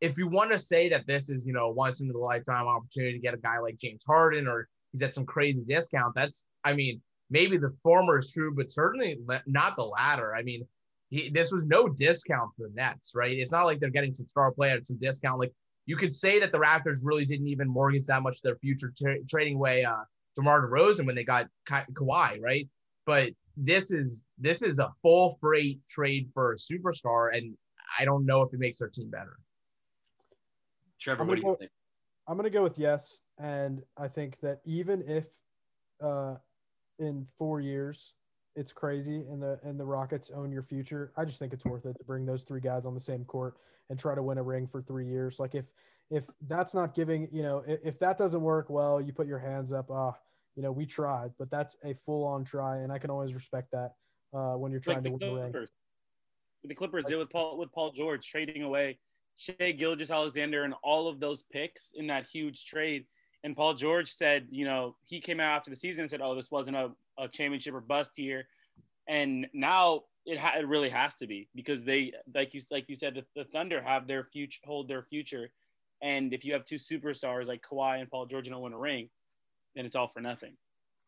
[0.00, 3.14] if you want to say that this is you know once in a lifetime opportunity
[3.14, 6.74] to get a guy like James Harden or he's at some crazy discount, that's I
[6.74, 10.34] mean maybe the former is true, but certainly not the latter.
[10.34, 10.66] I mean,
[11.10, 13.36] he, this was no discount for the Nets, right?
[13.36, 15.40] It's not like they're getting some star player at some discount.
[15.40, 15.52] Like
[15.86, 19.24] you could say that the Raptors really didn't even mortgage that much their future tra-
[19.28, 20.02] trading away uh,
[20.36, 22.68] DeMar DeRozan when they got Ka- Kawhi, right?
[23.06, 27.56] But this is this is a full freight trade for a superstar, and
[27.98, 29.38] I don't know if it makes their team better.
[30.98, 31.70] Trevor, I'm what do gonna you go- think?
[32.28, 35.26] I'm gonna go with yes, and I think that even if
[36.00, 36.36] uh,
[36.98, 38.14] in four years
[38.56, 41.86] it's crazy and the and the Rockets own your future, I just think it's worth
[41.86, 43.58] it to bring those three guys on the same court
[43.90, 45.38] and try to win a ring for three years.
[45.38, 45.72] Like if
[46.10, 49.38] if that's not giving, you know, if, if that doesn't work, well, you put your
[49.38, 49.90] hands up.
[49.90, 50.16] Ah,
[50.56, 53.70] you know, we tried, but that's a full on try, and I can always respect
[53.72, 53.92] that
[54.34, 55.66] uh, when you're trying Like the to win a ring.
[56.64, 58.98] The Clippers did with Paul with Paul George trading away
[59.36, 63.06] Shai Gilgeous-Alexander and all of those picks in that huge trade.
[63.44, 66.34] And Paul George said, you know, he came out after the season and said, "Oh,
[66.34, 68.48] this wasn't a, a championship or bust year,"
[69.06, 72.96] and now it, ha- it really has to be because they, like you like you
[72.96, 75.50] said, the, the Thunder have their future, hold their future,
[76.02, 78.78] and if you have two superstars like Kawhi and Paul George and don't win a
[78.78, 79.08] ring,
[79.76, 80.56] then it's all for nothing.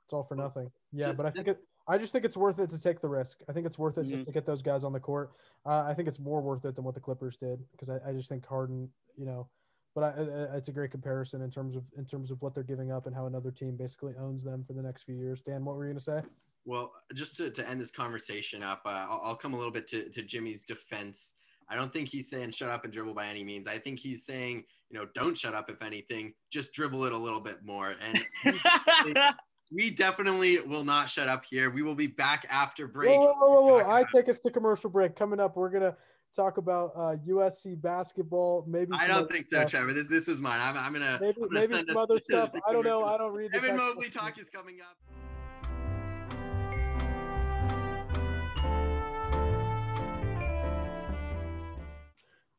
[0.04, 0.70] It's all for nothing.
[0.92, 1.58] Yeah, but I think it.
[1.89, 3.39] I just think it's worth it to take the risk.
[3.49, 4.11] I think it's worth it Mhm.
[4.11, 5.32] just to get those guys on the court.
[5.64, 8.12] Uh, I think it's more worth it than what the Clippers did because I, I
[8.12, 9.49] just think Harden, you know,
[9.95, 10.09] but I,
[10.53, 13.07] I, it's a great comparison in terms of in terms of what they're giving up
[13.07, 15.41] and how another team basically owns them for the next few years.
[15.41, 16.22] Dan, what were you gonna say?
[16.64, 19.86] Well, just to, to end this conversation up, uh, I'll, I'll come a little bit
[19.89, 21.32] to, to Jimmy's defense.
[21.70, 23.66] I don't think he's saying shut up and dribble by any means.
[23.66, 27.18] I think he's saying, you know, don't shut up if anything, just dribble it a
[27.18, 27.95] little bit more.
[28.03, 28.18] And
[29.70, 31.70] we definitely will not shut up here.
[31.70, 33.10] We will be back after break.
[33.10, 33.90] Whoa, whoa, whoa, whoa!
[33.90, 35.14] I take us to commercial break.
[35.14, 35.94] Coming up, we're gonna
[36.34, 38.64] talk about uh, USC basketball.
[38.66, 39.70] Maybe I don't think so, stuff.
[39.70, 39.92] Trevor.
[39.92, 40.60] This, this is mine.
[40.62, 42.50] I'm, I'm gonna Maybe I'm gonna maybe some other stuff.
[42.66, 43.04] I don't know.
[43.04, 44.96] I don't read Evan Mobley talk is coming up.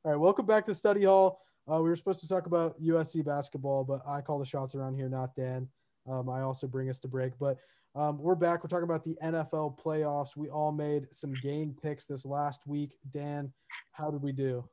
[0.06, 1.42] All right, welcome back to Study Hall.
[1.70, 4.96] Uh, we were supposed to talk about USC basketball, but I call the shots around
[4.96, 5.68] here, not Dan.
[6.10, 7.58] Um, I also bring us to break, but
[7.96, 8.64] um, we're back.
[8.64, 10.36] We're talking about the NFL playoffs.
[10.36, 12.98] We all made some game picks this last week.
[13.10, 13.52] Dan,
[13.92, 14.68] how did we do?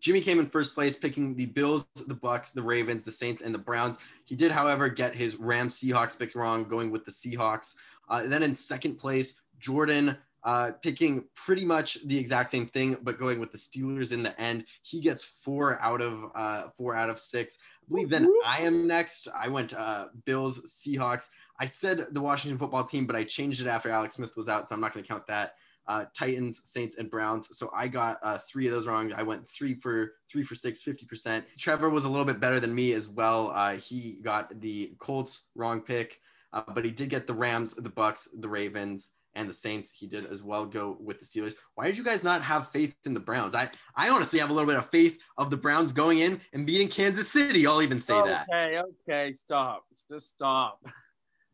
[0.00, 3.54] Jimmy came in first place, picking the Bills, the Bucks, the Ravens, the Saints, and
[3.54, 3.96] the Browns.
[4.24, 7.74] He did, however, get his Rams Seahawks pick wrong, going with the Seahawks.
[8.08, 10.16] Uh, then in second place, Jordan
[10.46, 14.40] uh, picking pretty much the exact same thing, but going with the Steelers in the
[14.40, 14.64] end.
[14.80, 17.58] He gets four out of uh, four out of six.
[17.82, 19.26] I believe then I am next.
[19.36, 21.30] I went uh, Bills, Seahawks.
[21.58, 24.68] I said the Washington football team, but I changed it after Alex Smith was out,
[24.68, 25.54] so I'm not going to count that.
[25.88, 27.48] Uh, Titans, Saints, and Browns.
[27.58, 29.12] So I got uh, three of those wrong.
[29.12, 31.42] I went three for three for six, 50%.
[31.58, 33.50] Trevor was a little bit better than me as well.
[33.52, 36.20] Uh, he got the Colts wrong pick,
[36.52, 39.92] uh, but he did get the Rams, the Bucks, the Ravens, and the Saints.
[39.94, 41.54] He did as well go with the Steelers.
[41.74, 43.54] Why did you guys not have faith in the Browns?
[43.54, 46.66] I, I honestly have a little bit of faith of the Browns going in and
[46.66, 47.66] beating Kansas City.
[47.66, 48.48] I'll even say okay, that.
[48.48, 49.84] Okay, okay, stop.
[50.10, 50.80] Just stop.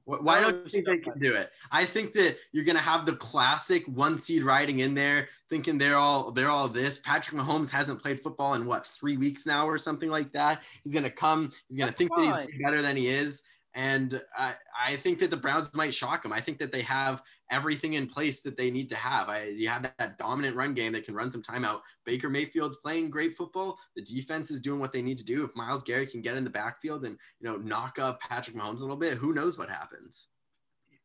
[0.04, 1.50] Why don't you think they can do it?
[1.70, 5.96] I think that you're gonna have the classic one seed riding in there, thinking they're
[5.96, 6.98] all they're all this.
[6.98, 10.60] Patrick Mahomes hasn't played football in what three weeks now or something like that.
[10.82, 11.52] He's gonna come.
[11.68, 12.30] He's gonna That's think fine.
[12.30, 13.42] that he's better than he is,
[13.74, 16.32] and I I think that the Browns might shock them.
[16.32, 19.28] I think that they have everything in place that they need to have.
[19.28, 21.80] I you have that, that dominant run game that can run some timeout.
[22.04, 23.78] Baker Mayfield's playing great football.
[23.96, 25.44] The defense is doing what they need to do.
[25.44, 28.78] If Myles Garrett can get in the backfield and you know knock up Patrick Mahomes
[28.78, 30.28] a little bit, who knows what happens.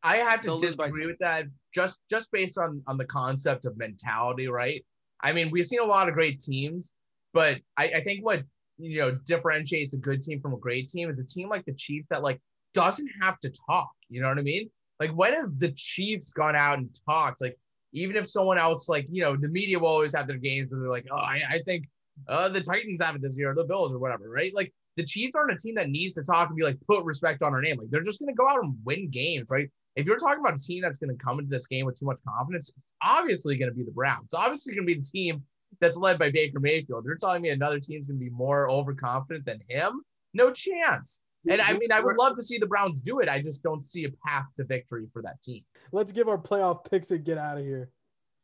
[0.04, 3.06] I have to They'll lose by disagree with that just just based on on the
[3.06, 4.86] concept of mentality, right?
[5.22, 6.94] I mean, we've seen a lot of great teams,
[7.34, 8.44] but I, I think what
[8.78, 11.74] you know differentiates a good team from a great team is a team like the
[11.74, 12.40] Chiefs that like
[12.78, 13.92] doesn't have to talk.
[14.10, 14.70] You know what I mean?
[15.00, 17.42] Like when have the Chiefs gone out and talked?
[17.42, 17.58] Like
[17.94, 20.82] even if someone else, like you know, the media will always have their games where
[20.82, 21.86] they're like, oh, I, I think
[22.28, 24.54] uh, the Titans have it this year, or the Bills or whatever, right?
[24.54, 27.42] Like the Chiefs aren't a team that needs to talk and be like put respect
[27.42, 27.78] on our name.
[27.78, 29.70] Like they're just gonna go out and win games, right?
[29.96, 32.06] If you're talking about a team that's going to come into this game with too
[32.06, 34.26] much confidence, it's obviously going to be the Browns.
[34.26, 35.42] It's obviously going to be the team
[35.82, 37.04] that's led by Baker Mayfield.
[37.04, 40.04] You're telling me another team's going to be more overconfident than him?
[40.36, 41.24] No chance.
[41.50, 43.30] And I mean, I would love to see the Browns do it.
[43.30, 45.64] I just don't see a path to victory for that team.
[45.92, 47.90] Let's give our playoff picks and get out of here.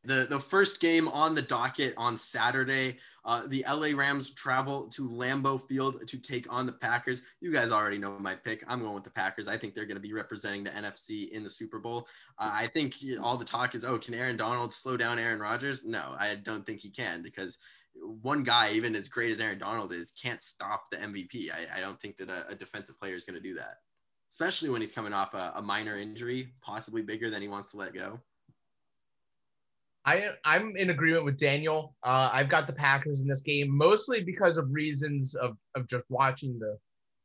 [0.06, 5.08] The, the first game on the docket on Saturday, uh, the LA Rams travel to
[5.08, 7.22] Lambeau Field to take on the Packers.
[7.39, 8.66] You guys already know my pick.
[8.68, 9.47] I'm going with the Packers.
[9.47, 12.10] I think they're going to be representing the NFC in the Super Bowl.
[12.38, 15.86] Uh, I think all the talk is, oh, can Aaron Donald slow down Aaron Rodgers?
[15.86, 17.58] No, I don't think he can because
[17.96, 21.50] one guy, even as great as Aaron Donald is, can't stop the MVP.
[21.52, 23.78] I, I don't think that a, a defensive player is going to do that,
[24.32, 27.78] especially when he's coming off a, a minor injury, possibly bigger than he wants to
[27.78, 28.20] let go.
[30.06, 31.96] I I'm in agreement with Daniel.
[32.04, 36.06] Uh, I've got the Packers in this game mostly because of reasons of of just
[36.10, 36.78] watching the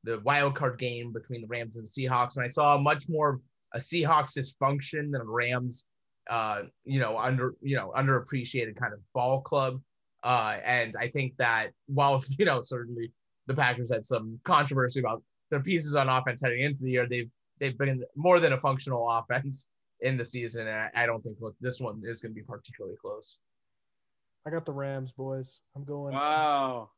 [0.04, 3.40] the wild card game between the Rams and the Seahawks, and I saw much more
[3.74, 5.86] a Seahawks dysfunction than a Rams,
[6.30, 9.80] uh, you know, under you know underappreciated kind of ball club.
[10.22, 13.12] Uh, and I think that while you know certainly
[13.46, 17.30] the Packers had some controversy about their pieces on offense heading into the year, they've
[17.58, 19.68] they've been more than a functional offense
[20.00, 20.66] in the season.
[20.66, 23.40] And I, I don't think look this one is going to be particularly close.
[24.46, 25.60] I got the Rams, boys.
[25.76, 26.14] I'm going.
[26.14, 26.90] Wow.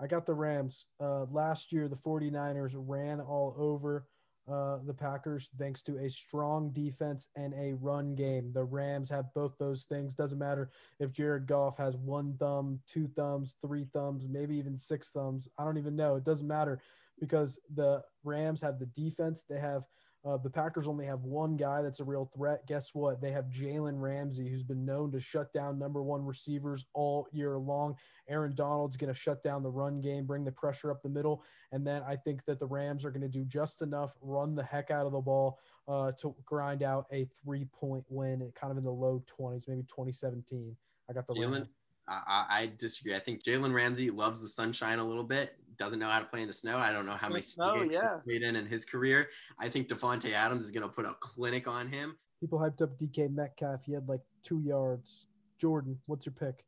[0.00, 0.86] I got the Rams.
[1.00, 4.06] Uh, last year, the 49ers ran all over
[4.50, 8.52] uh, the Packers thanks to a strong defense and a run game.
[8.52, 10.14] The Rams have both those things.
[10.14, 10.70] Doesn't matter
[11.00, 15.48] if Jared Goff has one thumb, two thumbs, three thumbs, maybe even six thumbs.
[15.58, 16.16] I don't even know.
[16.16, 16.80] It doesn't matter
[17.18, 19.44] because the Rams have the defense.
[19.48, 19.86] They have
[20.24, 22.66] uh, the Packers only have one guy that's a real threat.
[22.66, 23.20] Guess what?
[23.20, 27.58] They have Jalen Ramsey, who's been known to shut down number one receivers all year
[27.58, 27.96] long.
[28.28, 31.44] Aaron Donald's going to shut down the run game, bring the pressure up the middle.
[31.72, 34.62] And then I think that the Rams are going to do just enough, run the
[34.62, 38.78] heck out of the ball uh, to grind out a three point win, kind of
[38.78, 40.74] in the low 20s, maybe 2017.
[41.10, 41.68] I got the Jalen.
[42.08, 43.14] I, I disagree.
[43.14, 45.56] I think Jalen Ramsey loves the sunshine a little bit.
[45.76, 46.78] Doesn't know how to play in the snow.
[46.78, 48.18] I don't know how The many snow, games he's yeah.
[48.24, 49.28] played in in his career.
[49.58, 52.16] I think Davante Adams is going to put a clinic on him.
[52.40, 53.84] People hyped up DK Metcalf.
[53.86, 55.26] He had like two yards.
[55.58, 56.64] Jordan, what's your pick?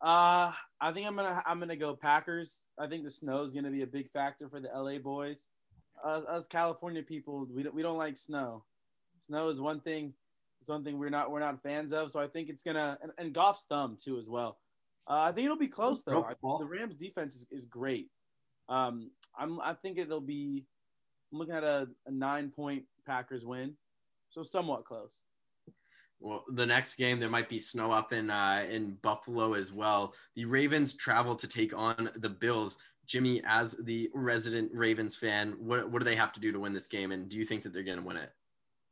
[0.00, 2.66] Uh, I think I'm gonna I'm gonna go Packers.
[2.78, 5.48] I think the snow is gonna be a big factor for the LA boys.
[6.04, 8.64] Uh, us California people, we don't we don't like snow.
[9.20, 10.12] Snow is one thing.
[10.60, 12.10] It's one thing we're not we're not fans of.
[12.10, 14.58] So I think it's gonna and, and Goff's thumb too as well.
[15.08, 16.24] Uh, I think it'll be close though.
[16.24, 18.10] I, the Rams defense is, is great.
[18.68, 20.66] Um, I'm I think it'll be.
[21.32, 23.76] I'm looking at a, a nine point Packers win,
[24.30, 25.18] so somewhat close.
[26.20, 30.14] Well, the next game there might be snow up in uh, in Buffalo as well.
[30.34, 32.78] The Ravens travel to take on the Bills.
[33.06, 36.72] Jimmy, as the resident Ravens fan, what what do they have to do to win
[36.72, 37.12] this game?
[37.12, 38.32] And do you think that they're going to win it?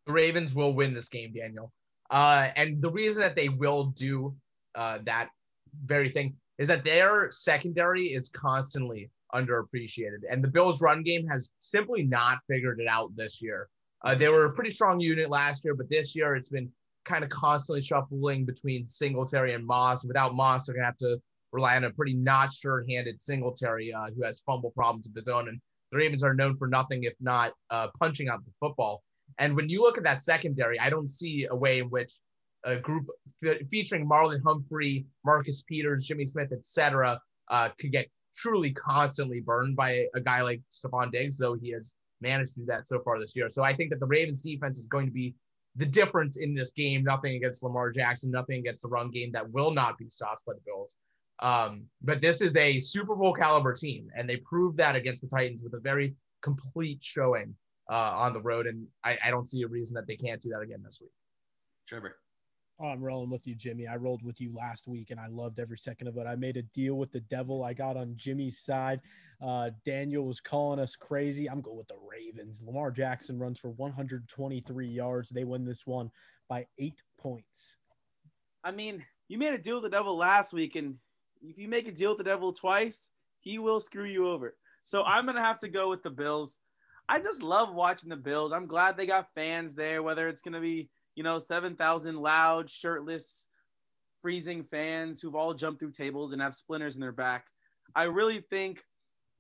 [0.07, 1.73] The Ravens will win this game, Daniel.
[2.11, 4.37] Uh, and the reason that they will do
[4.75, 5.31] uh, that
[5.85, 11.51] very thing is that their secondary is constantly underappreciated, and the Bills' run game has
[11.61, 13.69] simply not figured it out this year.
[14.05, 16.71] Uh, they were a pretty strong unit last year, but this year it's been
[17.05, 20.05] kind of constantly shuffling between Singletary and Moss.
[20.05, 21.21] Without Moss, they're gonna have to
[21.53, 25.49] rely on a pretty not sure-handed Singletary uh, who has fumble problems of his own.
[25.49, 25.61] And
[25.93, 29.03] the Ravens are known for nothing if not uh, punching out the football.
[29.39, 32.13] And when you look at that secondary, I don't see a way in which
[32.65, 33.09] a group
[33.71, 40.07] featuring Marlon Humphrey, Marcus Peters, Jimmy Smith, etc., uh, could get truly constantly burned by
[40.15, 43.35] a guy like Stefon Diggs, though he has managed to do that so far this
[43.35, 43.49] year.
[43.49, 45.35] So I think that the Ravens defense is going to be
[45.77, 47.05] the difference in this game.
[47.05, 50.55] Nothing against Lamar Jackson, nothing against the run game that will not be stopped by
[50.55, 50.97] the Bills.
[51.41, 55.29] Um, but this is a Super Bowl caliber team, and they proved that against the
[55.29, 57.55] Titans with a very complete showing
[57.91, 58.67] uh, on the road.
[58.67, 61.11] And I, I don't see a reason that they can't do that again this week.
[61.89, 62.17] Trevor.
[62.81, 63.87] Oh, I'm rolling with you, Jimmy.
[63.87, 66.27] I rolled with you last week and I loved every second of it.
[66.27, 67.63] I made a deal with the devil.
[67.63, 69.01] I got on Jimmy's side.
[69.41, 71.49] Uh, Daniel was calling us crazy.
[71.49, 72.63] I'm going with the Ravens.
[72.65, 75.29] Lamar Jackson runs for 123 yards.
[75.29, 76.11] They win this one
[76.49, 77.77] by eight points.
[78.65, 80.97] I mean, you made a deal with the devil last week, and
[81.43, 83.11] if you make a deal with the devil twice,
[83.41, 84.57] he will screw you over.
[84.83, 86.59] So I'm going to have to go with the Bills.
[87.09, 88.53] I just love watching the Bills.
[88.53, 92.69] I'm glad they got fans there, whether it's going to be you know, 7,000 loud,
[92.69, 93.47] shirtless,
[94.21, 97.47] freezing fans who've all jumped through tables and have splinters in their back.
[97.95, 98.83] I really think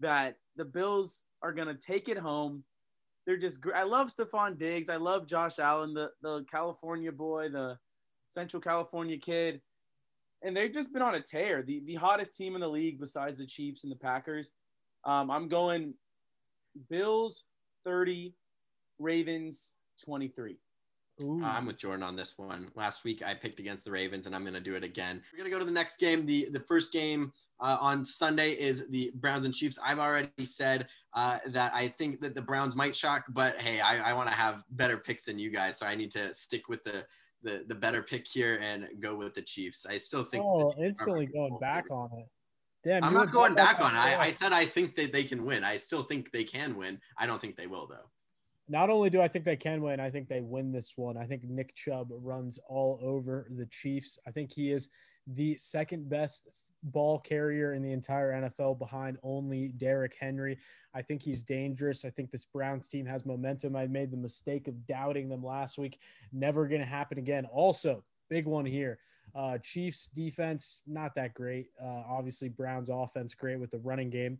[0.00, 2.64] that the Bills are going to take it home.
[3.26, 3.76] They're just great.
[3.76, 4.88] I love Stefon Diggs.
[4.88, 7.78] I love Josh Allen, the, the California boy, the
[8.28, 9.60] Central California kid.
[10.42, 11.62] And they've just been on a tear.
[11.62, 14.52] The, the hottest team in the league besides the Chiefs and the Packers.
[15.04, 15.94] Um, I'm going
[16.90, 17.44] Bills
[17.84, 18.34] 30,
[18.98, 20.58] Ravens 23.
[21.22, 22.66] Uh, I'm with Jordan on this one.
[22.74, 25.22] Last week I picked against the Ravens, and I'm going to do it again.
[25.32, 26.26] We're going to go to the next game.
[26.26, 29.78] the The first game uh, on Sunday is the Browns and Chiefs.
[29.84, 34.10] I've already said uh, that I think that the Browns might shock, but hey, I,
[34.10, 36.82] I want to have better picks than you guys, so I need to stick with
[36.84, 37.06] the
[37.42, 39.84] the, the better pick here and go with the Chiefs.
[39.84, 40.42] I still think.
[40.42, 42.26] Oh, instantly going back on it.
[42.82, 43.98] Damn, I'm not going back on it.
[43.98, 45.62] I, I said I think that they can win.
[45.62, 47.00] I still think they can win.
[47.18, 48.10] I don't think they will though
[48.68, 51.16] not only do I think they can win, I think they win this one.
[51.16, 54.18] I think Nick Chubb runs all over the Chiefs.
[54.26, 54.88] I think he is
[55.26, 56.48] the second best
[56.82, 60.58] ball carrier in the entire NFL behind only Derrick Henry.
[60.94, 62.04] I think he's dangerous.
[62.04, 63.74] I think this Browns team has momentum.
[63.74, 65.98] I made the mistake of doubting them last week.
[66.32, 67.46] Never going to happen again.
[67.46, 68.98] Also, big one here.
[69.34, 71.68] Uh, Chiefs defense, not that great.
[71.82, 74.38] Uh, obviously, Browns offense, great with the running game.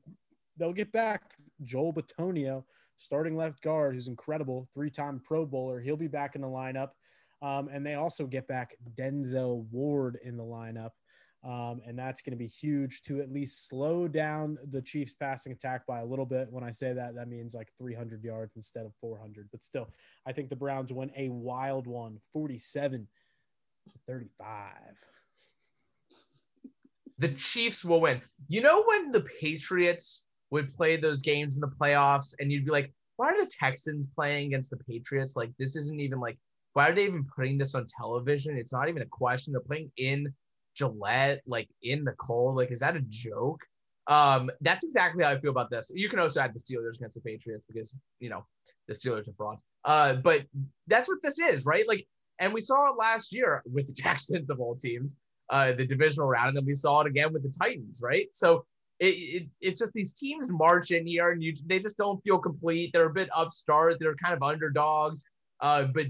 [0.57, 2.63] They'll get back Joel Bitonio
[2.97, 5.81] starting left guard, who's incredible, three time Pro Bowler.
[5.81, 6.91] He'll be back in the lineup.
[7.43, 10.91] Um, and they also get back Denzel Ward in the lineup.
[11.45, 15.53] Um, and that's going to be huge to at least slow down the Chiefs' passing
[15.53, 16.49] attack by a little bit.
[16.51, 19.49] When I say that, that means like 300 yards instead of 400.
[19.53, 19.91] But still,
[20.27, 23.07] I think the Browns win a wild one, 47
[23.91, 24.73] to 35.
[27.19, 28.23] The Chiefs will win.
[28.49, 32.71] You know when the Patriots would play those games in the playoffs, and you'd be
[32.71, 35.37] like, why are the Texans playing against the Patriots?
[35.37, 36.39] Like, this isn't even like,
[36.73, 38.57] why are they even putting this on television?
[38.57, 39.53] It's not even a question.
[39.53, 40.33] They're playing in
[40.75, 42.57] Gillette, like in the cold.
[42.57, 43.61] Like, is that a joke?
[44.07, 45.91] Um, that's exactly how I feel about this.
[45.95, 48.45] You can also add the Steelers against the Patriots because you know
[48.89, 49.63] the Steelers are frauds.
[49.85, 50.45] Uh, but
[50.87, 51.87] that's what this is, right?
[51.89, 52.07] Like,
[52.39, 55.15] and we saw it last year with the Texans of all teams,
[55.51, 58.27] uh, the divisional round, and then we saw it again with the Titans, right?
[58.33, 58.67] So
[59.05, 62.39] it, it, it's just these teams march in here and you they just don't feel
[62.39, 62.91] complete.
[62.93, 63.97] They're a bit upstart.
[64.01, 65.25] They're kind of underdogs.
[65.61, 66.07] Uh, but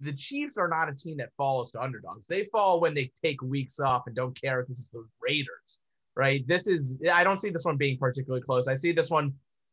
[0.00, 2.26] the Chiefs are not a team that falls to underdogs.
[2.26, 5.80] They fall when they take weeks off and don't care if this is the Raiders,
[6.16, 6.46] right?
[6.46, 8.66] This is I don't see this one being particularly close.
[8.66, 9.32] I see this one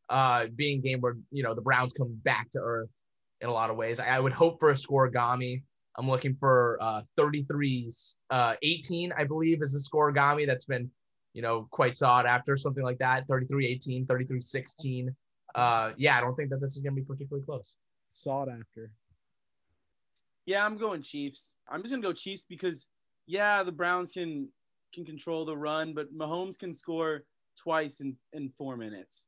[0.09, 2.93] uh, being game where you know the Browns come back to earth
[3.41, 3.99] in a lot of ways.
[3.99, 5.64] I, I would hope for a scorigami.
[5.97, 7.91] I'm looking for uh, 33
[8.30, 10.89] uh, 18, I believe, is the scorigami that's been
[11.34, 15.15] you know, quite sought after, something like that 33 18, 33 16.
[15.53, 17.75] Uh, yeah, I don't think that this is going to be particularly close.
[18.09, 18.91] Sought after.
[20.45, 21.53] Yeah, I'm going Chiefs.
[21.69, 22.88] I'm just going to go Chiefs because,
[23.27, 24.49] yeah, the Browns can
[24.93, 27.23] can control the run, but Mahomes can score
[27.57, 29.27] twice in, in four minutes.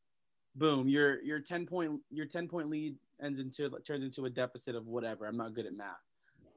[0.56, 4.76] Boom, your your 10 point your 10 point lead ends into turns into a deficit
[4.76, 5.26] of whatever.
[5.26, 5.96] I'm not good at math.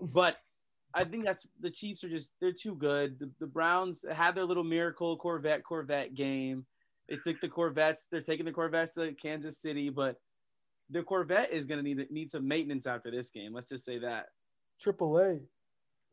[0.00, 0.38] But
[0.96, 3.18] I think that's the Chiefs are just they're too good.
[3.18, 6.64] The, the Browns had their little miracle Corvette Corvette game.
[7.08, 8.06] They took the Corvettes.
[8.10, 10.16] They're taking the Corvettes to Kansas City, but
[10.88, 13.52] the Corvette is going to need need some maintenance after this game.
[13.52, 14.28] Let's just say that.
[14.80, 15.38] Triple A.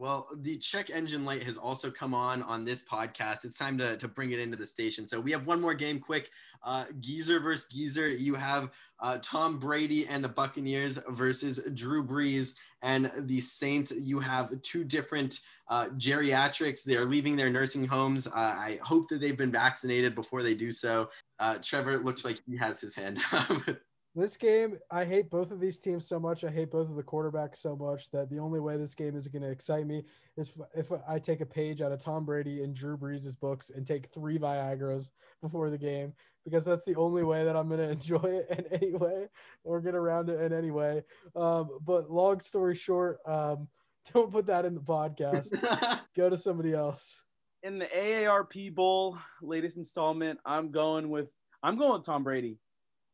[0.04, 3.46] Well, the check engine light has also come on on this podcast.
[3.46, 5.08] It's time to, to bring it into the station.
[5.08, 6.30] So we have one more game quick.
[6.62, 8.10] Uh, Geezer versus Geezer.
[8.10, 13.94] You have uh, Tom Brady and the Buccaneers versus Drew Brees and the Saints.
[13.98, 15.40] You have two different
[15.70, 16.84] uh, geriatrics.
[16.84, 18.28] They're leaving their nursing homes.
[18.28, 21.12] Uh, I hope that they've been vaccinated before they do so.
[21.40, 23.62] Uh, Trevor looks like he has his hand up.
[24.16, 26.44] This game, I hate both of these teams so much.
[26.44, 29.28] I hate both of the quarterbacks so much that the only way this game is
[29.28, 30.04] going to excite me
[30.38, 33.72] is if, if I take a page out of Tom Brady and Drew Brees' books
[33.72, 35.12] and take three Viagra's
[35.42, 36.14] before the game
[36.46, 39.30] because that's the only way that I'm going to enjoy it in any way
[39.64, 41.02] or get around it in any way.
[41.36, 43.68] Um, but long story short, um,
[44.14, 45.50] don't put that in the podcast.
[46.16, 47.20] Go to somebody else.
[47.64, 51.30] In the AARP Bowl latest installment, I'm going with
[51.64, 52.60] I'm going with Tom Brady.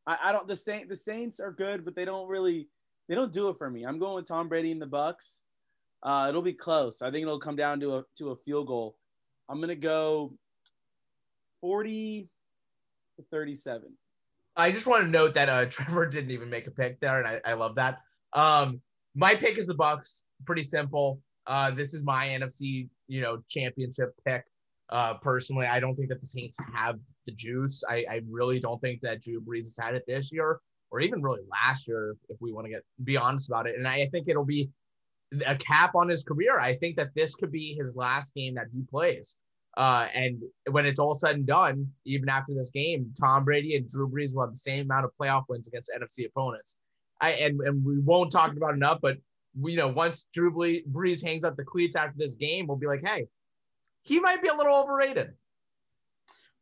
[0.06, 2.68] I, I don't the Saint the Saints are good, but they don't really
[3.08, 3.86] they don't do it for me.
[3.86, 5.42] I'm going with Tom Brady and the Bucks.
[6.02, 7.02] Uh, it'll be close.
[7.02, 8.96] I think it'll come down to a to a field goal.
[9.50, 10.34] I'm gonna go
[11.62, 12.30] 40
[13.18, 13.92] to 37.
[14.56, 17.28] I just want to note that uh, Trevor didn't even make a pick there, and
[17.28, 18.00] I, I love that.
[18.34, 18.82] Um,
[19.16, 20.24] my pick is the Bucks.
[20.46, 21.20] Pretty simple.
[21.48, 24.46] Uh, this is my NFC, you know, championship pick.
[24.92, 27.84] Uh, personally, I don't think that the Saints have the juice.
[27.88, 30.60] I, I really don't think that Drew Brees has had it this year,
[30.90, 33.76] or even really last year, if we want to get be honest about it.
[33.78, 34.70] And I think it'll be
[35.46, 36.60] a cap on his career.
[36.60, 39.38] I think that this could be his last game that he plays.
[39.78, 43.88] Uh, and when it's all said and done, even after this game, Tom Brady and
[43.88, 46.78] Drew Brees will have the same amount of playoff wins against NFC opponents.
[47.22, 49.18] I and, and we won't talk about enough, but
[49.62, 53.06] you know, once Drew Brees hangs up the cleats after this game, we'll be like,
[53.06, 53.28] hey,
[54.02, 55.34] he might be a little overrated.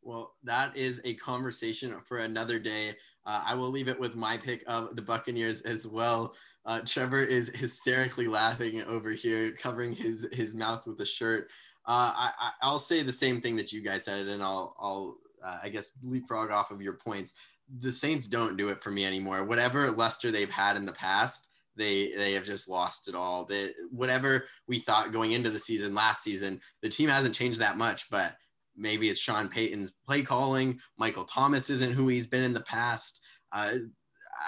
[0.02, 2.96] Well, that is a conversation for another day.
[3.26, 6.34] Uh, I will leave it with my pick of the Buccaneers as well.
[6.64, 11.50] Uh, Trevor is hysterically laughing over here, covering his his mouth with a shirt.
[11.84, 15.58] Uh, I, I'll say the same thing that you guys said, and I'll I'll uh,
[15.62, 17.34] I guess leapfrog off of your points.
[17.80, 19.44] The Saints don't do it for me anymore.
[19.44, 23.44] Whatever luster they've had in the past, they they have just lost it all.
[23.46, 27.78] That whatever we thought going into the season last season, the team hasn't changed that
[27.78, 28.34] much, but
[28.76, 30.78] maybe it's Sean Payton's play calling.
[30.98, 33.20] Michael Thomas isn't who he's been in the past.
[33.52, 33.72] Uh,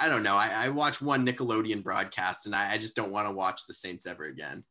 [0.01, 0.37] I don't know.
[0.37, 3.75] I, I watched one Nickelodeon broadcast, and I, I just don't want to watch the
[3.75, 4.65] Saints ever again.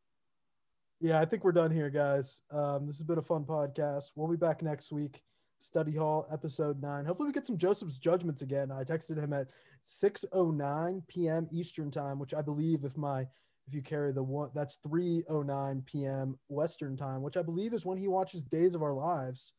[1.01, 2.41] Yeah, I think we're done here, guys.
[2.51, 4.11] Um, this has been a fun podcast.
[4.15, 5.21] We'll be back next week.
[5.59, 7.03] Study Hall, episode nine.
[7.03, 8.71] Hopefully, we get some Joseph's judgments again.
[8.71, 9.49] I texted him at
[9.83, 11.47] 6:09 p.m.
[11.51, 13.27] Eastern time, which I believe, if my
[13.67, 16.39] if you carry the one, that's 3:09 p.m.
[16.47, 19.53] Western time, which I believe is when he watches Days of Our Lives.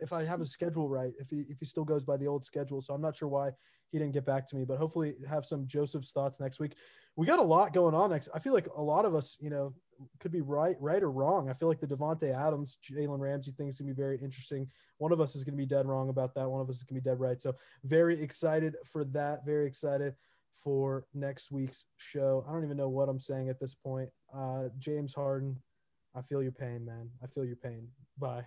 [0.00, 2.44] If I have a schedule right, if he if he still goes by the old
[2.44, 3.50] schedule, so I'm not sure why
[3.90, 6.76] he didn't get back to me, but hopefully have some Joseph's thoughts next week.
[7.16, 8.28] We got a lot going on next.
[8.32, 9.74] I feel like a lot of us, you know,
[10.20, 11.48] could be right, right or wrong.
[11.48, 14.68] I feel like the Davante Adams, Jalen Ramsey thing is gonna be very interesting.
[14.98, 16.48] One of us is gonna be dead wrong about that.
[16.48, 17.40] One of us is gonna be dead right.
[17.40, 19.44] So very excited for that.
[19.44, 20.14] Very excited
[20.52, 22.44] for next week's show.
[22.48, 24.08] I don't even know what I'm saying at this point.
[24.32, 25.60] Uh, James Harden,
[26.14, 27.10] I feel your pain, man.
[27.22, 27.88] I feel your pain.
[28.18, 28.44] Bye.